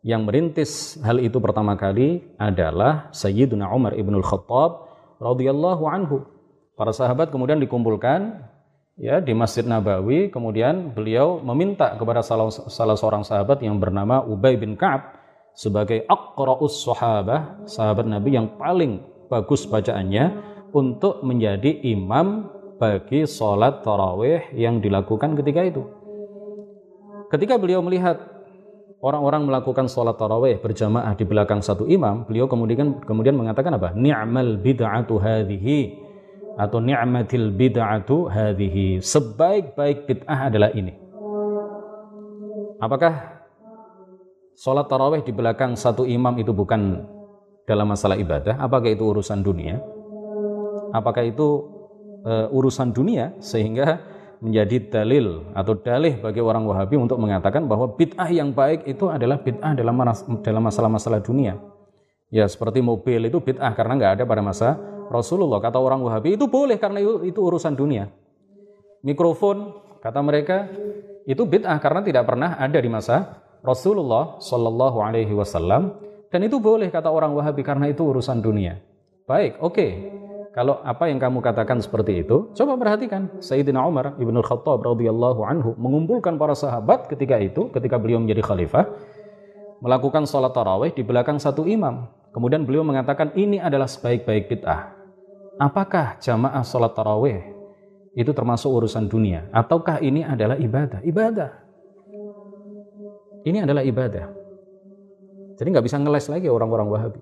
[0.00, 0.72] Yang merintis
[1.04, 4.88] hal itu pertama kali adalah Sayyiduna Umar ibnul Khattab
[5.20, 6.24] radhiyallahu anhu.
[6.72, 8.48] Para sahabat kemudian dikumpulkan
[8.98, 14.58] ya di Masjid Nabawi, kemudian beliau meminta kepada salah, salah seorang sahabat yang bernama Ubay
[14.58, 15.14] bin Ka'ab
[15.54, 20.38] sebagai aqra'us sahabah, sahabat Nabi yang paling bagus bacaannya
[20.74, 25.82] untuk menjadi imam bagi sholat tarawih yang dilakukan ketika itu.
[27.28, 28.22] Ketika beliau melihat
[29.02, 33.92] orang-orang melakukan sholat tarawih berjamaah di belakang satu imam, beliau kemudian kemudian mengatakan apa?
[33.94, 36.07] Ni'mal bid'atu hadhihi
[36.58, 38.98] atau ni'matil bid'atu hadhihi.
[38.98, 40.90] Sebaik-baik bid'ah adalah ini.
[42.82, 43.42] Apakah
[44.58, 47.06] sholat tarawih di belakang satu imam itu bukan
[47.62, 48.58] dalam masalah ibadah?
[48.58, 49.78] Apakah itu urusan dunia?
[50.90, 51.62] Apakah itu
[52.26, 54.02] uh, urusan dunia sehingga
[54.38, 59.38] menjadi dalil atau dalih bagi orang Wahabi untuk mengatakan bahwa bid'ah yang baik itu adalah
[59.42, 59.94] bid'ah dalam
[60.42, 61.58] dalam masalah-masalah dunia.
[62.30, 65.58] Ya seperti mobil itu bid'ah karena nggak ada pada masa Rasulullah.
[65.60, 68.08] Kata orang Wahabi itu boleh karena itu, urusan dunia.
[69.02, 69.72] Mikrofon
[70.04, 70.68] kata mereka
[71.28, 76.90] itu bid'ah karena tidak pernah ada di masa Rasulullah Shallallahu Alaihi Wasallam dan itu boleh
[76.92, 78.80] kata orang Wahabi karena itu urusan dunia.
[79.28, 79.74] Baik, oke.
[79.74, 79.92] Okay.
[80.58, 85.70] Kalau apa yang kamu katakan seperti itu, coba perhatikan Sayyidina Umar Ibnu Khattab radhiyallahu anhu
[85.78, 88.90] mengumpulkan para sahabat ketika itu, ketika beliau menjadi khalifah,
[89.78, 92.10] melakukan sholat tarawih di belakang satu imam.
[92.34, 94.97] Kemudian beliau mengatakan ini adalah sebaik-baik bid'ah.
[95.58, 97.42] Apakah jamaah sholat tarawih
[98.14, 99.50] itu termasuk urusan dunia?
[99.50, 101.02] Ataukah ini adalah ibadah?
[101.02, 101.50] Ibadah.
[103.42, 104.26] Ini adalah ibadah.
[105.58, 107.20] Jadi nggak bisa ngeles lagi orang-orang Wahabi.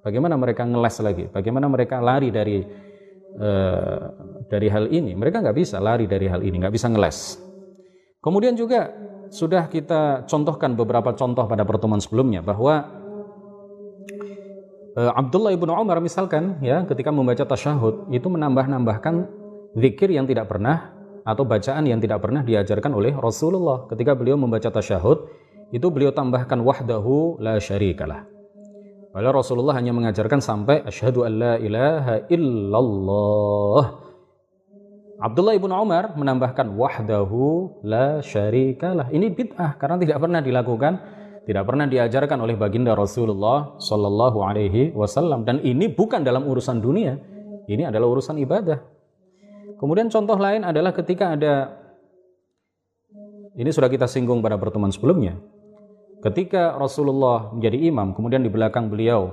[0.00, 1.24] Bagaimana mereka ngeles lagi?
[1.28, 2.64] Bagaimana mereka lari dari
[3.40, 4.00] uh,
[4.48, 5.12] dari hal ini?
[5.12, 7.36] Mereka nggak bisa lari dari hal ini, nggak bisa ngeles.
[8.24, 8.92] Kemudian juga
[9.28, 13.03] sudah kita contohkan beberapa contoh pada pertemuan sebelumnya bahwa
[14.94, 19.26] Abdullah ibnu Umar misalkan ya ketika membaca tasyahud itu menambah-nambahkan
[19.74, 20.94] zikir yang tidak pernah
[21.26, 25.26] atau bacaan yang tidak pernah diajarkan oleh Rasulullah ketika beliau membaca tasyahud
[25.74, 28.34] itu beliau tambahkan wahdahu la syarikalah
[29.14, 33.84] Padahal Rasulullah hanya mengajarkan sampai asyhadu an la ilaha illallah.
[35.22, 39.14] Abdullah ibn Umar menambahkan wahdahu la syarikalah.
[39.14, 40.98] Ini bid'ah karena tidak pernah dilakukan,
[41.44, 47.20] tidak pernah diajarkan oleh baginda Rasulullah sallallahu alaihi wasallam dan ini bukan dalam urusan dunia.
[47.64, 48.80] Ini adalah urusan ibadah.
[49.80, 51.80] Kemudian contoh lain adalah ketika ada
[53.56, 55.36] ini sudah kita singgung pada pertemuan sebelumnya
[56.24, 59.28] Ketika Rasulullah menjadi imam, kemudian di belakang beliau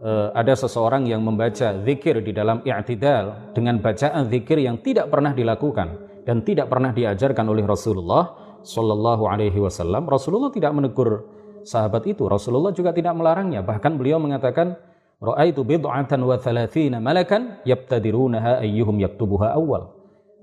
[0.00, 5.36] uh, ada seseorang yang membaca zikir di dalam i'tidal dengan bacaan zikir yang tidak pernah
[5.36, 10.10] dilakukan dan tidak pernah diajarkan oleh Rasulullah Shallallahu Alaihi Wasallam.
[10.10, 11.30] Rasulullah tidak menegur
[11.62, 12.26] sahabat itu.
[12.26, 13.62] Rasulullah juga tidak melarangnya.
[13.62, 14.74] Bahkan beliau mengatakan,
[15.16, 19.96] Ra'aitu bid'atan wa thalathina malakan yabtadirunaha ayyuhum yaktubuha awal.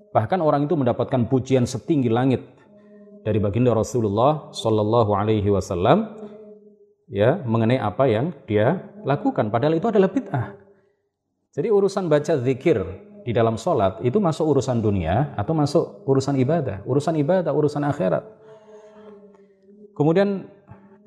[0.10, 2.42] Bahkan orang itu mendapatkan pujian setinggi langit
[3.22, 6.18] dari baginda Rasulullah Shallallahu Alaihi Wasallam
[7.06, 9.54] ya mengenai apa yang dia lakukan.
[9.54, 10.58] Padahal itu adalah bid'ah.
[11.54, 12.82] Jadi urusan baca zikir
[13.24, 18.24] di dalam sholat itu masuk urusan dunia atau masuk urusan ibadah, urusan ibadah, urusan akhirat.
[19.96, 20.48] Kemudian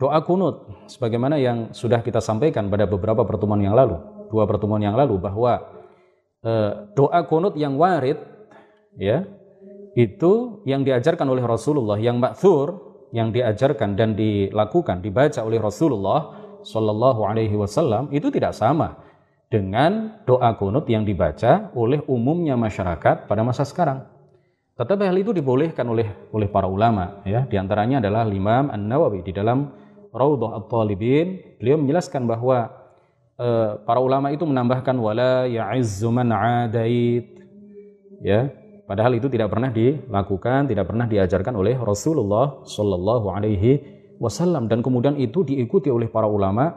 [0.00, 4.00] doa kunut, sebagaimana yang sudah kita sampaikan pada beberapa pertemuan yang lalu,
[4.32, 5.60] dua pertemuan yang lalu bahwa
[6.40, 8.16] eh, doa kunut yang warid,
[8.96, 9.28] ya
[9.96, 12.84] itu yang diajarkan oleh Rasulullah yang makthur
[13.16, 19.05] yang diajarkan dan dilakukan dibaca oleh Rasulullah Shallallahu Alaihi Wasallam itu tidak sama
[19.46, 24.02] dengan doa kunut yang dibaca oleh umumnya masyarakat pada masa sekarang.
[24.76, 27.48] Tetapi hal itu dibolehkan oleh oleh para ulama ya.
[27.48, 29.72] Di antaranya adalah Imam An Nawawi di dalam
[30.12, 31.56] Raudhah At-Talibin.
[31.56, 32.68] Beliau menjelaskan bahwa
[33.40, 37.40] uh, para ulama itu menambahkan wala ya'izzu man adait
[38.20, 38.52] ya.
[38.86, 43.82] Padahal itu tidak pernah dilakukan, tidak pernah diajarkan oleh Rasulullah Shallallahu Alaihi
[44.22, 44.70] Wasallam.
[44.70, 46.70] Dan kemudian itu diikuti oleh para ulama,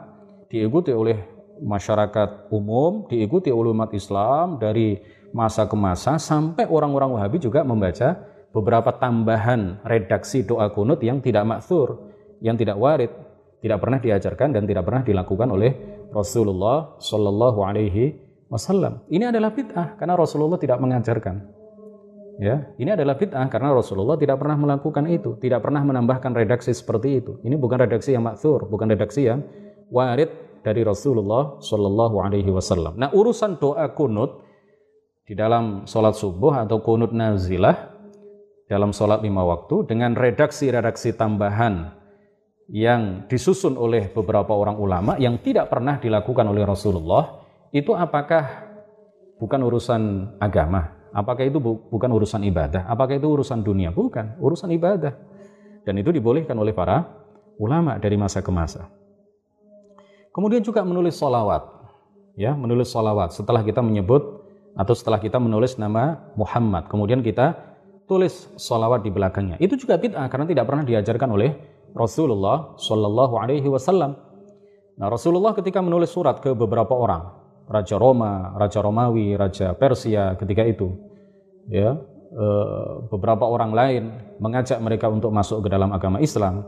[0.50, 7.38] diikuti oleh masyarakat umum, diikuti oleh umat Islam dari masa ke masa sampai orang-orang Wahabi
[7.38, 8.18] juga membaca
[8.50, 12.10] beberapa tambahan redaksi doa kunut yang tidak maksur,
[12.42, 13.12] yang tidak warid,
[13.62, 15.72] tidak pernah diajarkan dan tidak pernah dilakukan oleh
[16.10, 18.18] Rasulullah Shallallahu Alaihi
[18.50, 19.06] Wasallam.
[19.06, 21.60] Ini adalah bid'ah karena Rasulullah tidak mengajarkan.
[22.40, 27.20] Ya, ini adalah bid'ah karena Rasulullah tidak pernah melakukan itu, tidak pernah menambahkan redaksi seperti
[27.20, 27.36] itu.
[27.44, 29.44] Ini bukan redaksi yang maksur, bukan redaksi yang
[29.92, 32.96] warid dari Rasulullah Shallallahu Alaihi Wasallam.
[33.00, 34.44] Nah, urusan doa kunut
[35.24, 37.94] di dalam sholat subuh atau kunut nazilah
[38.66, 41.94] dalam sholat lima waktu dengan redaksi-redaksi tambahan
[42.70, 47.42] yang disusun oleh beberapa orang ulama yang tidak pernah dilakukan oleh Rasulullah
[47.74, 48.70] itu apakah
[49.42, 50.02] bukan urusan
[50.38, 50.98] agama?
[51.10, 52.86] Apakah itu bu bukan urusan ibadah?
[52.86, 53.90] Apakah itu urusan dunia?
[53.90, 55.18] Bukan, urusan ibadah.
[55.82, 57.02] Dan itu dibolehkan oleh para
[57.58, 58.86] ulama dari masa ke masa.
[60.30, 61.66] Kemudian juga menulis solawat.
[62.38, 63.34] Ya, menulis solawat.
[63.34, 64.46] Setelah kita menyebut
[64.78, 67.58] atau setelah kita menulis nama Muhammad, kemudian kita
[68.10, 69.58] tulis solawat di belakangnya.
[69.62, 71.54] Itu juga bid'ah karena tidak pernah diajarkan oleh
[71.94, 74.14] Rasulullah Shallallahu Alaihi Wasallam.
[74.98, 77.30] Nah, Rasulullah ketika menulis surat ke beberapa orang,
[77.70, 80.90] Raja Roma, Raja Romawi, Raja Persia ketika itu,
[81.70, 81.94] ya
[82.34, 84.02] eh, beberapa orang lain
[84.42, 86.66] mengajak mereka untuk masuk ke dalam agama Islam.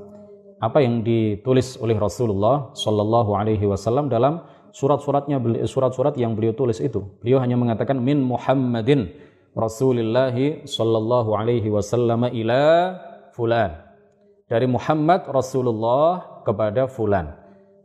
[0.62, 7.02] Apa yang ditulis oleh Rasulullah Shallallahu Alaihi Wasallam dalam surat-suratnya surat-surat yang beliau tulis itu,
[7.18, 9.10] beliau hanya mengatakan min Muhammadin
[9.58, 12.62] Rasulillahi Shallallahu Alaihi Wasallam ila
[13.34, 13.74] fulan.
[14.46, 17.32] Dari Muhammad Rasulullah kepada fulan.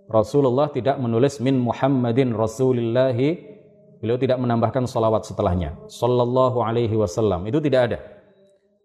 [0.07, 3.57] Rasulullah tidak menulis min Muhammadin Rasulillahi.
[3.99, 5.75] Beliau tidak menambahkan salawat setelahnya.
[5.89, 7.49] Sallallahu alaihi wasallam.
[7.49, 7.99] Itu tidak ada.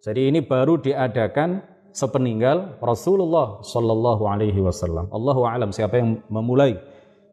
[0.02, 6.80] Jadi ini baru diadakan sepeninggal Rasulullah sallallahu alaihi wasallam Allahu alam siapa yang memulai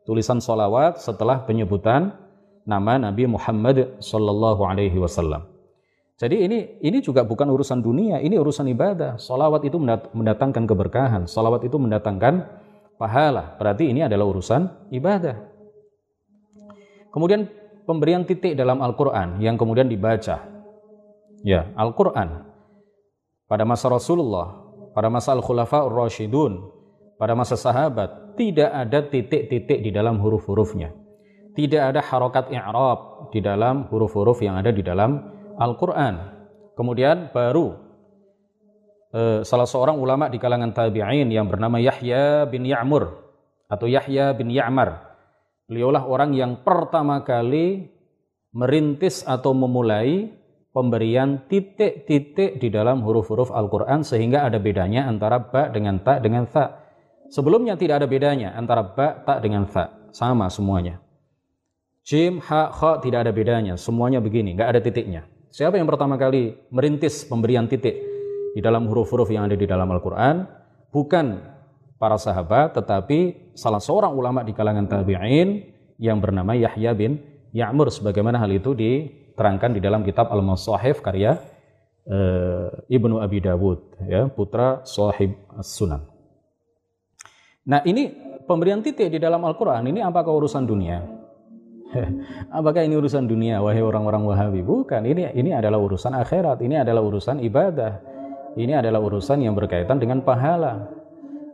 [0.03, 2.11] tulisan salawat setelah penyebutan
[2.67, 5.47] nama Nabi Muhammad sallallahu alaihi wasallam
[6.19, 9.15] jadi ini ini juga bukan urusan dunia, ini urusan ibadah.
[9.15, 9.79] Salawat itu
[10.11, 12.43] mendatangkan keberkahan, salawat itu mendatangkan
[12.99, 13.55] pahala.
[13.55, 15.39] Berarti ini adalah urusan ibadah.
[17.15, 17.47] Kemudian
[17.87, 20.43] pemberian titik dalam Al-Quran yang kemudian dibaca.
[21.39, 22.48] Ya, Al-Quran
[23.49, 24.53] pada masa Rasulullah,
[24.93, 26.69] pada masa Al-Khulafa Ar-Rashidun,
[27.17, 30.93] pada masa sahabat, tidak ada titik-titik di dalam huruf-hurufnya.
[31.57, 35.19] Tidak ada harokat i'rab di dalam huruf-huruf yang ada di dalam
[35.59, 36.39] Al-Quran.
[36.77, 37.89] Kemudian baru
[39.09, 43.09] Eh, salah seorang ulama di kalangan tabi'in yang bernama Yahya bin Ya'mur
[43.65, 45.01] atau Yahya bin Ya'mar.
[45.65, 47.89] Beliaulah orang yang pertama kali
[48.53, 50.29] merintis atau memulai
[50.71, 56.85] pemberian titik-titik di dalam huruf-huruf Al-Quran sehingga ada bedanya antara ba dengan ta dengan tha.
[57.29, 60.09] Sebelumnya tidak ada bedanya antara ba, ta dengan tha.
[60.09, 60.97] Sama semuanya.
[62.01, 63.77] Jim, ha, kha tidak ada bedanya.
[63.77, 65.29] Semuanya begini, nggak ada titiknya.
[65.53, 68.09] Siapa yang pertama kali merintis pemberian titik?
[68.53, 70.45] di dalam huruf-huruf yang ada di dalam Al-Quran
[70.89, 71.25] bukan
[72.01, 75.69] para sahabat tetapi salah seorang ulama di kalangan tabi'in
[76.01, 77.19] yang bernama Yahya bin
[77.55, 81.41] Ya'mur sebagaimana hal itu diterangkan di dalam kitab Al-Masahif karya
[82.05, 82.17] e,
[82.93, 86.05] Ibnu Abi Dawud ya putra sahib As-Sunan.
[87.69, 88.09] Nah, ini
[88.45, 91.01] pemberian titik di dalam Al-Qur'an ini apakah urusan dunia?
[92.57, 94.61] apakah ini urusan dunia wahai orang-orang Wahabi?
[94.61, 98.19] Bukan, ini ini adalah urusan akhirat, ini adalah urusan ibadah
[98.57, 100.89] ini adalah urusan yang berkaitan dengan pahala.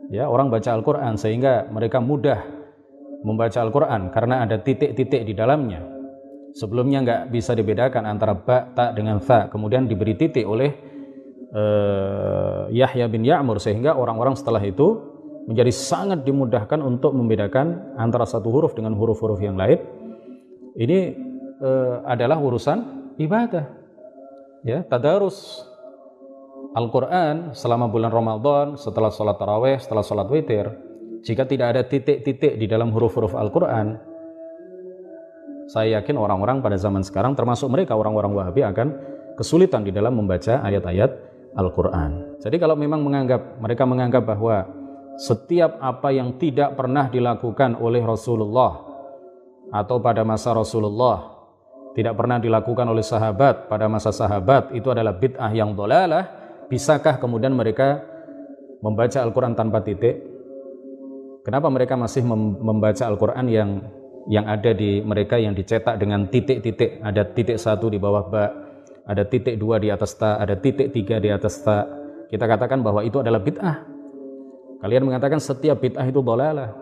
[0.08, 2.42] Ya, orang baca Al-Qur'an sehingga mereka mudah
[3.26, 5.82] membaca Al-Qur'an karena ada titik-titik di dalamnya.
[6.54, 10.70] Sebelumnya nggak bisa dibedakan antara ba, ta dengan tha, kemudian diberi titik oleh
[11.52, 14.96] uh, Yahya bin Ya'mur sehingga orang-orang setelah itu
[15.50, 19.82] menjadi sangat dimudahkan untuk membedakan antara satu huruf dengan huruf-huruf yang lain.
[20.78, 20.98] Ini
[21.60, 23.66] uh, adalah urusan ibadah.
[24.64, 25.66] Ya, tadarus
[26.72, 30.72] Al-Quran selama bulan Ramadan, setelah sholat taraweh, setelah sholat witir,
[31.26, 33.98] jika tidak ada titik-titik di dalam huruf-huruf Al-Quran,
[35.66, 38.94] saya yakin orang-orang pada zaman sekarang, termasuk mereka orang-orang Wahabi akan
[39.34, 41.10] kesulitan di dalam membaca ayat-ayat
[41.58, 42.38] Al-Quran.
[42.38, 44.70] Jadi kalau memang menganggap, mereka menganggap bahwa
[45.18, 48.86] setiap apa yang tidak pernah dilakukan oleh Rasulullah
[49.74, 51.34] atau pada masa Rasulullah
[51.98, 56.28] tidak pernah dilakukan oleh sahabat pada masa sahabat itu adalah bid'ah yang dolalah
[56.68, 58.04] bisakah kemudian mereka
[58.84, 60.35] membaca Al-Quran tanpa titik?
[61.46, 62.26] Kenapa mereka masih
[62.58, 63.70] membaca Al-Quran yang
[64.26, 66.98] yang ada di mereka yang dicetak dengan titik-titik?
[66.98, 68.50] Ada titik satu di bawah ba,
[69.06, 71.86] ada titik dua di atas ta, ada titik tiga di atas ta.
[72.26, 73.78] Kita katakan bahwa itu adalah bid'ah.
[74.82, 76.74] Kalian mengatakan setiap bid'ah itu dolalah.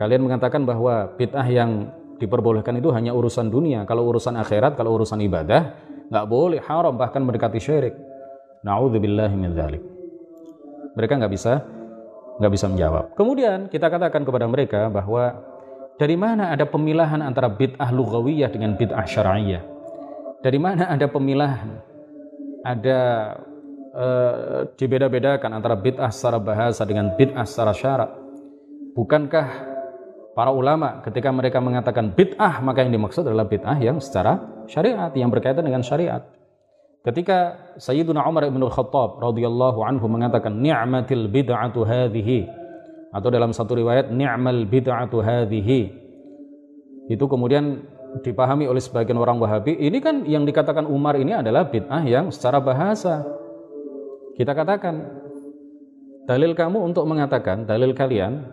[0.00, 3.84] Kalian mengatakan bahwa bid'ah yang diperbolehkan itu hanya urusan dunia.
[3.84, 5.76] Kalau urusan akhirat, kalau urusan ibadah,
[6.08, 7.92] nggak boleh haram bahkan mendekati syirik.
[8.64, 9.84] Na'udzubillahi min dzalik.
[10.96, 11.60] Mereka nggak bisa
[12.38, 13.14] nggak bisa menjawab.
[13.14, 15.38] Kemudian kita katakan kepada mereka bahwa
[15.94, 19.62] dari mana ada pemilahan antara bid'ah lughawiyah dengan bid'ah syar'iyah?
[20.42, 21.70] Dari mana ada pemilahan?
[22.64, 23.00] Ada
[23.94, 28.10] uh, dibeda-bedakan antara bid'ah secara bahasa dengan bid'ah secara syarak.
[28.98, 29.46] Bukankah
[30.34, 35.30] para ulama ketika mereka mengatakan bid'ah maka yang dimaksud adalah bid'ah yang secara syariat yang
[35.30, 36.26] berkaitan dengan syariat.
[37.04, 42.48] Ketika Sayyiduna Umar bin Khattab radhiyallahu anhu mengatakan ni'matil bid'atu hadhihi
[43.12, 45.92] atau dalam satu riwayat ni'mal bid'atu hadhihi
[47.12, 47.84] itu kemudian
[48.24, 52.56] dipahami oleh sebagian orang Wahabi, ini kan yang dikatakan Umar ini adalah bid'ah yang secara
[52.64, 53.20] bahasa.
[54.40, 55.04] Kita katakan
[56.24, 58.48] dalil kamu untuk mengatakan dalil kalian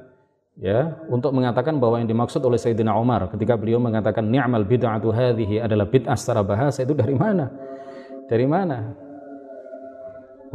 [0.60, 5.64] ya untuk mengatakan bahwa yang dimaksud oleh Sayyidina Umar ketika beliau mengatakan ni'mal bid'atu hadhihi
[5.64, 7.47] adalah bid'ah secara bahasa itu dari mana?
[8.32, 8.95] Dari mana?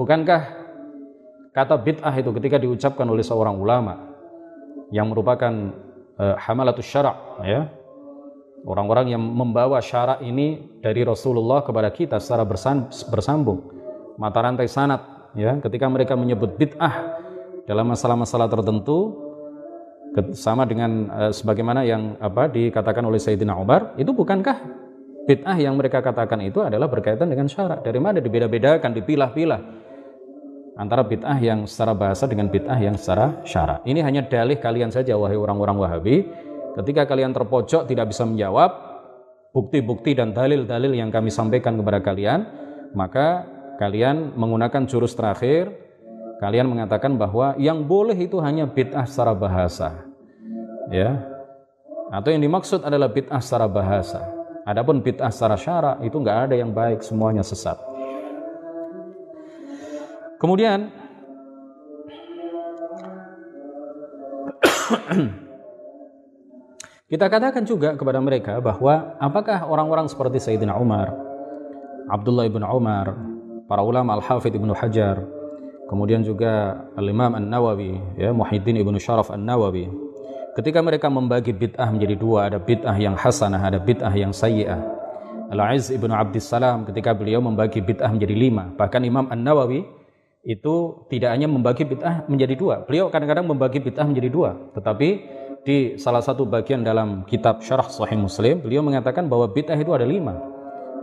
[0.01, 0.43] Bukankah
[1.53, 4.17] kata bid'ah itu ketika diucapkan oleh seorang ulama
[4.89, 5.53] yang merupakan
[6.17, 7.69] uh, hamalatus syara' ya
[8.65, 12.45] orang-orang yang membawa syarak ini dari Rasulullah kepada kita secara
[13.09, 13.73] bersambung
[14.21, 17.17] mata rantai sanat ya ketika mereka menyebut bid'ah
[17.65, 19.17] dalam masalah-masalah tertentu
[20.37, 24.86] sama dengan uh, sebagaimana yang apa dikatakan oleh Sayyidina Umar itu bukankah
[25.27, 29.61] bid'ah yang mereka katakan itu adalah berkaitan dengan syarak dari mana dibeda-bedakan dipilah-pilah
[30.79, 35.19] antara bid'ah yang secara bahasa dengan bid'ah yang secara syarak ini hanya dalih kalian saja
[35.19, 36.17] wahai orang-orang Wahabi
[36.77, 38.69] Ketika kalian terpojok tidak bisa menjawab
[39.57, 42.45] bukti-bukti dan dalil-dalil yang kami sampaikan kepada kalian,
[42.93, 43.49] maka
[43.81, 45.73] kalian menggunakan jurus terakhir,
[46.37, 50.05] kalian mengatakan bahwa yang boleh itu hanya bid'ah secara bahasa.
[50.93, 51.25] Ya.
[52.13, 54.36] Atau yang dimaksud adalah bid'ah secara bahasa.
[54.67, 57.79] Adapun bid'ah secara syara itu nggak ada yang baik, semuanya sesat.
[60.43, 60.91] Kemudian
[67.07, 71.15] Kita katakan juga kepada mereka bahwa apakah orang-orang seperti Sayyidina Umar,
[72.11, 73.15] Abdullah ibn Umar,
[73.71, 75.23] para ulama Al-Hafidh ibn Hajar,
[75.87, 79.87] kemudian juga Al-Imam An-Nawawi, ya, Muhyiddin ibn Syaraf An-Nawawi,
[80.57, 84.81] ketika mereka membagi bid'ah menjadi dua, ada bid'ah yang hasanah, ada bid'ah yang sayyi'ah.
[85.53, 89.85] Al-Aziz ibn Abdissalam ketika beliau membagi bid'ah menjadi lima, bahkan Imam An-Nawawi
[90.43, 95.09] itu tidak hanya membagi bid'ah menjadi dua, beliau kadang-kadang membagi bid'ah menjadi dua, tetapi
[95.67, 100.09] di salah satu bagian dalam kitab Syarah Sahih Muslim, beliau mengatakan bahwa bid'ah itu ada
[100.09, 100.35] lima.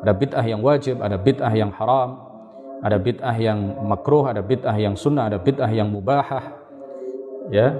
[0.03, 2.19] Ada bid'ah yang wajib, ada bid'ah yang haram,
[2.83, 6.59] ada bid'ah yang makruh, ada bid'ah yang sunnah, ada bid'ah yang mubahah.
[7.51, 7.75] Ya,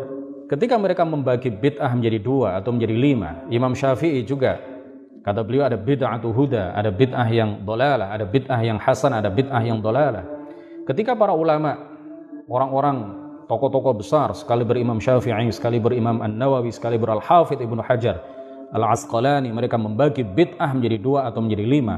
[0.53, 4.61] ketika mereka membagi bid'ah menjadi dua atau menjadi lima, Imam Syafi'i juga
[5.25, 9.65] kata beliau ada bid'atu huda, ada bid'ah yang dolalah, ada bid'ah yang hasan, ada bid'ah
[9.65, 10.21] yang dolalah.
[10.85, 11.73] Ketika para ulama,
[12.45, 12.97] orang-orang
[13.49, 18.21] tokoh-tokoh besar sekali berimam Syafi'i, sekali berimam An-Nawawi, sekali beral Hafidh Ibnu Hajar,
[18.69, 21.97] Al-Asqalani, mereka membagi bid'ah menjadi dua atau menjadi lima.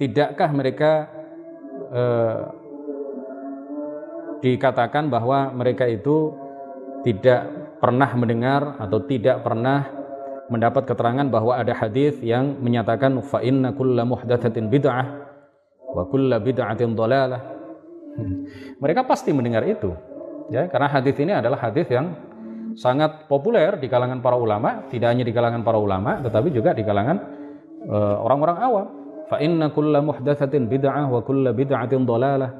[0.00, 1.08] Tidakkah mereka
[1.92, 2.40] eh,
[4.40, 6.36] dikatakan bahwa mereka itu
[7.02, 9.86] tidak pernah mendengar atau tidak pernah
[10.46, 15.06] mendapat keterangan bahwa ada hadis yang menyatakan fa inna kulla muhdatsatin bid'ah
[15.90, 17.42] wa kulla bid'atin dhalalah.
[18.82, 19.92] Mereka pasti mendengar itu
[20.48, 22.14] ya karena hadis ini adalah hadis yang
[22.78, 26.86] sangat populer di kalangan para ulama tidak hanya di kalangan para ulama tetapi juga di
[26.86, 27.16] kalangan
[27.90, 28.86] uh, orang-orang awam.
[29.26, 32.50] Fa inna kulla muhdatsatin bid'ah wa kulla bid'atin dhalalah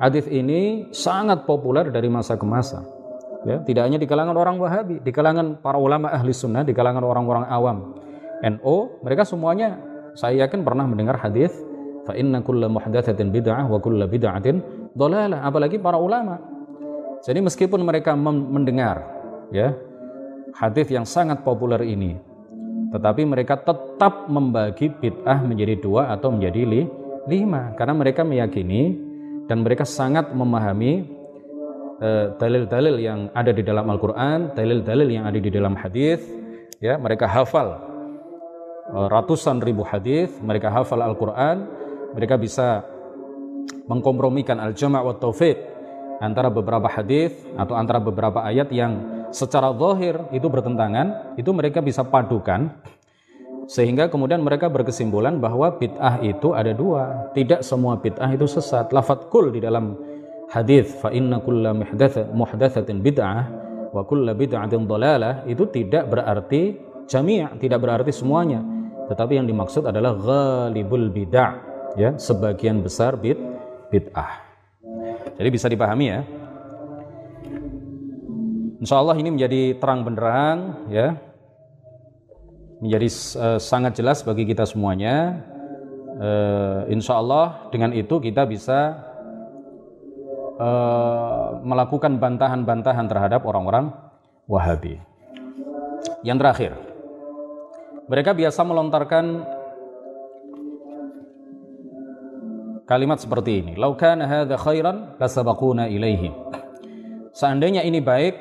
[0.00, 2.95] hadis ini sangat populer dari masa ke masa
[3.46, 7.06] ya tidak hanya di kalangan orang Wahabi di kalangan para ulama ahli sunnah di kalangan
[7.06, 7.78] orang-orang awam.
[8.42, 9.78] NO mereka semuanya
[10.18, 11.54] saya yakin pernah mendengar hadis
[12.04, 14.60] fa inna kulla muhdatsatin bid'ah wa kulla bid'atin
[14.92, 16.42] dhalalah apalagi para ulama.
[17.22, 19.02] Jadi meskipun mereka mendengar
[19.54, 19.72] ya
[20.56, 22.18] hadis yang sangat populer ini,
[22.92, 26.82] tetapi mereka tetap membagi bid'ah menjadi dua atau menjadi li,
[27.26, 27.74] lima.
[27.74, 28.94] Karena mereka meyakini
[29.50, 31.15] dan mereka sangat memahami
[32.36, 36.20] dalil-dalil uh, yang ada di dalam Al-Quran, dalil-dalil yang ada di dalam hadis.
[36.76, 37.80] Ya, mereka hafal
[38.92, 41.64] uh, ratusan ribu hadis, mereka hafal Al-Quran,
[42.12, 42.84] mereka bisa
[43.88, 45.56] mengkompromikan al-jama' wa taufiq
[46.20, 52.04] antara beberapa hadis atau antara beberapa ayat yang secara zahir itu bertentangan, itu mereka bisa
[52.04, 52.72] padukan
[53.66, 57.34] sehingga kemudian mereka berkesimpulan bahwa bid'ah itu ada dua.
[57.34, 58.94] Tidak semua bid'ah itu sesat.
[58.94, 59.98] Lafat kul di dalam
[60.50, 63.38] hadis fa inna kulla muhdatsatin bid'ah
[63.90, 66.76] wa kulla bid'atin dhalalah itu tidak berarti
[67.06, 68.60] jami', tidak berarti semuanya.
[69.06, 71.52] Tetapi yang dimaksud adalah ghalibul bid'ah,
[71.94, 73.38] ya, sebagian besar bid
[73.88, 74.42] bid'ah.
[75.38, 76.20] Jadi bisa dipahami ya.
[78.76, 81.16] Insya Allah ini menjadi terang benderang ya.
[82.82, 83.08] Menjadi
[83.40, 85.40] uh, sangat jelas bagi kita semuanya.
[86.16, 88.96] Uh, insya Allah dengan itu kita bisa
[90.60, 93.92] uh, melakukan bantahan-bantahan terhadap orang-orang
[94.46, 95.02] Wahabi.
[96.22, 96.72] Yang terakhir,
[98.06, 99.42] mereka biasa melontarkan
[102.86, 103.72] kalimat seperti ini.
[103.74, 106.30] Laukana hadza khairan lasabaquna ilaihi.
[107.34, 108.38] Seandainya ini baik,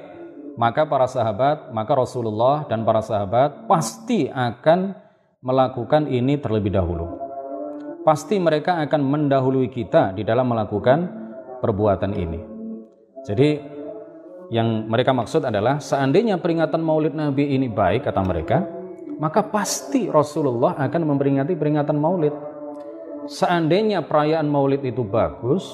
[0.61, 4.93] maka para sahabat, maka Rasulullah dan para sahabat pasti akan
[5.41, 7.17] melakukan ini terlebih dahulu.
[8.05, 11.24] Pasti mereka akan mendahului kita di dalam melakukan
[11.59, 12.39] perbuatan ini.
[13.25, 13.49] Jadi
[14.53, 18.61] yang mereka maksud adalah seandainya peringatan Maulid Nabi ini baik kata mereka,
[19.17, 22.35] maka pasti Rasulullah akan memperingati peringatan Maulid.
[23.25, 25.65] Seandainya perayaan Maulid itu bagus,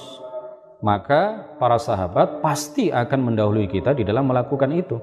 [0.79, 4.97] maka para sahabat pasti akan mendahului kita di dalam melakukan itu.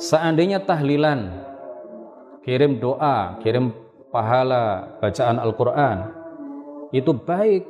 [0.00, 1.30] Seandainya tahlilan,
[2.42, 3.70] kirim doa, kirim
[4.08, 5.98] pahala bacaan Al-Quran,
[6.90, 7.62] itu baik,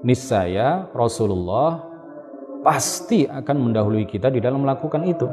[0.00, 1.84] niscaya Rasulullah
[2.60, 5.28] pasti akan mendahului kita di dalam melakukan itu.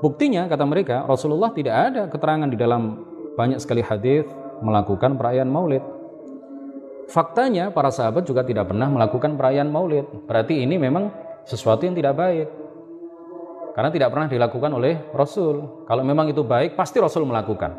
[0.00, 3.04] Buktinya kata mereka Rasulullah tidak ada keterangan di dalam
[3.36, 4.24] banyak sekali hadis
[4.64, 5.84] melakukan perayaan Maulid.
[7.10, 10.08] Faktanya para sahabat juga tidak pernah melakukan perayaan Maulid.
[10.24, 11.12] Berarti ini memang
[11.44, 12.48] sesuatu yang tidak baik.
[13.76, 15.84] Karena tidak pernah dilakukan oleh Rasul.
[15.86, 17.76] Kalau memang itu baik, pasti Rasul melakukan.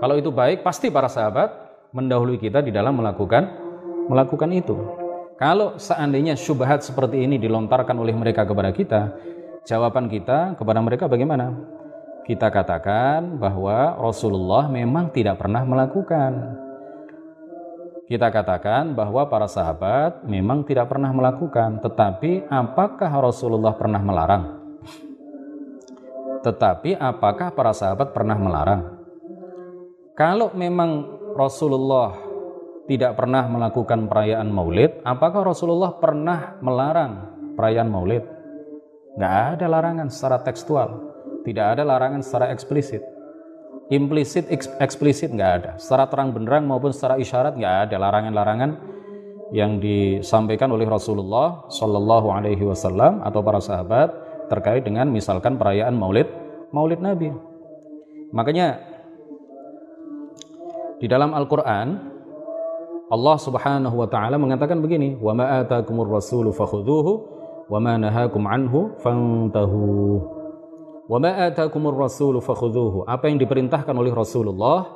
[0.00, 1.52] Kalau itu baik, pasti para sahabat
[1.92, 3.69] mendahului kita di dalam melakukan
[4.08, 4.76] melakukan itu.
[5.40, 9.00] Kalau seandainya syubhat seperti ini dilontarkan oleh mereka kepada kita,
[9.64, 11.56] jawaban kita kepada mereka bagaimana?
[12.28, 16.60] Kita katakan bahwa Rasulullah memang tidak pernah melakukan.
[18.04, 24.44] Kita katakan bahwa para sahabat memang tidak pernah melakukan, tetapi apakah Rasulullah pernah melarang?
[26.40, 29.00] Tetapi apakah para sahabat pernah melarang?
[30.12, 32.29] Kalau memang Rasulullah
[32.90, 38.26] tidak pernah melakukan perayaan Maulid, apakah Rasulullah pernah melarang perayaan Maulid?
[39.14, 40.98] Nggak ada larangan secara tekstual,
[41.46, 42.98] tidak ada larangan secara eksplisit.
[43.94, 44.50] Implisit,
[44.82, 45.70] eksplisit nggak ada.
[45.78, 48.70] Secara terang benderang maupun secara isyarat nggak ada larangan-larangan
[49.54, 54.10] yang disampaikan oleh Rasulullah Shallallahu Alaihi Wasallam atau para sahabat
[54.50, 56.26] terkait dengan misalkan perayaan Maulid,
[56.74, 57.30] Maulid Nabi.
[58.34, 58.82] Makanya
[60.98, 62.18] di dalam Al-Quran
[63.10, 67.40] Allah Subhanahu wa taala mengatakan begini, "Wa ma atakumur rasulu fakhudhuhu
[67.70, 70.18] wa ma nahakum anhu fantahu.
[71.06, 74.90] Wa ma atakumur rasulu fakhudhuhu apa yang diperintahkan oleh Rasulullah?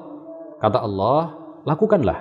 [0.59, 2.19] Kata Allah lakukanlah.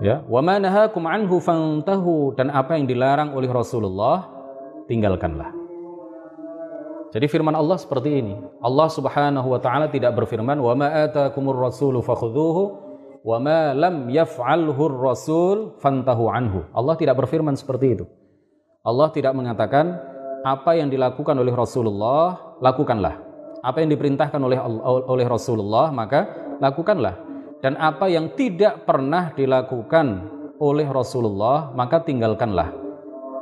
[0.00, 0.24] Ya.
[0.24, 2.32] Wa ma nahakum anhu fantahu.
[2.36, 4.28] Dan apa yang dilarang oleh Rasulullah
[4.88, 5.52] tinggalkanlah.
[7.08, 8.36] Jadi firman Allah seperti ini.
[8.60, 12.87] Allah Subhanahu wa taala tidak berfirman wa ma atakumur rasulu fakhudhuhu
[13.28, 18.04] wa ma lam yaf'alhu rasul fantahu anhu Allah tidak berfirman seperti itu
[18.88, 20.00] Allah tidak mengatakan
[20.46, 23.20] apa yang dilakukan oleh Rasulullah lakukanlah.
[23.60, 26.24] Apa yang diperintahkan oleh oleh Rasulullah maka
[26.62, 27.26] lakukanlah.
[27.58, 30.30] Dan apa yang tidak pernah dilakukan
[30.62, 32.70] oleh Rasulullah maka tinggalkanlah.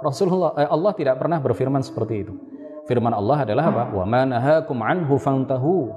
[0.01, 2.35] Rasulullah eh, Allah tidak pernah berfirman seperti itu.
[2.91, 3.85] Firman Allah adalah apa?
[3.93, 5.93] Wa manahakum anhu fantahu.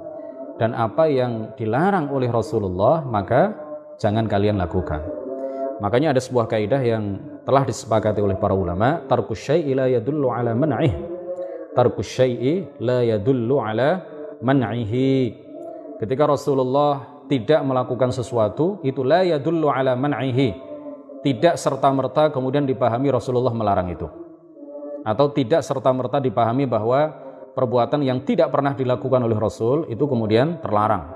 [0.60, 3.56] Dan apa yang dilarang oleh Rasulullah maka
[4.00, 5.04] jangan kalian lakukan.
[5.84, 10.56] Makanya ada sebuah kaidah yang telah disepakati oleh para ulama, tarkus syai'i la yadullu ala
[10.56, 10.92] man'ih.
[11.76, 14.00] Tarkus syai'i la yadullu ala
[14.40, 15.36] man'ihi.
[16.00, 20.68] Ketika Rasulullah tidak melakukan sesuatu, itu la yadullu ala man'ihi.
[21.20, 24.08] Tidak serta-merta kemudian dipahami Rasulullah melarang itu.
[25.04, 27.12] Atau tidak serta-merta dipahami bahwa
[27.52, 31.08] perbuatan yang tidak pernah dilakukan oleh Rasul itu kemudian terlarang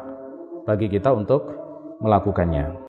[0.64, 1.63] bagi kita untuk
[2.04, 2.83] melakukannya.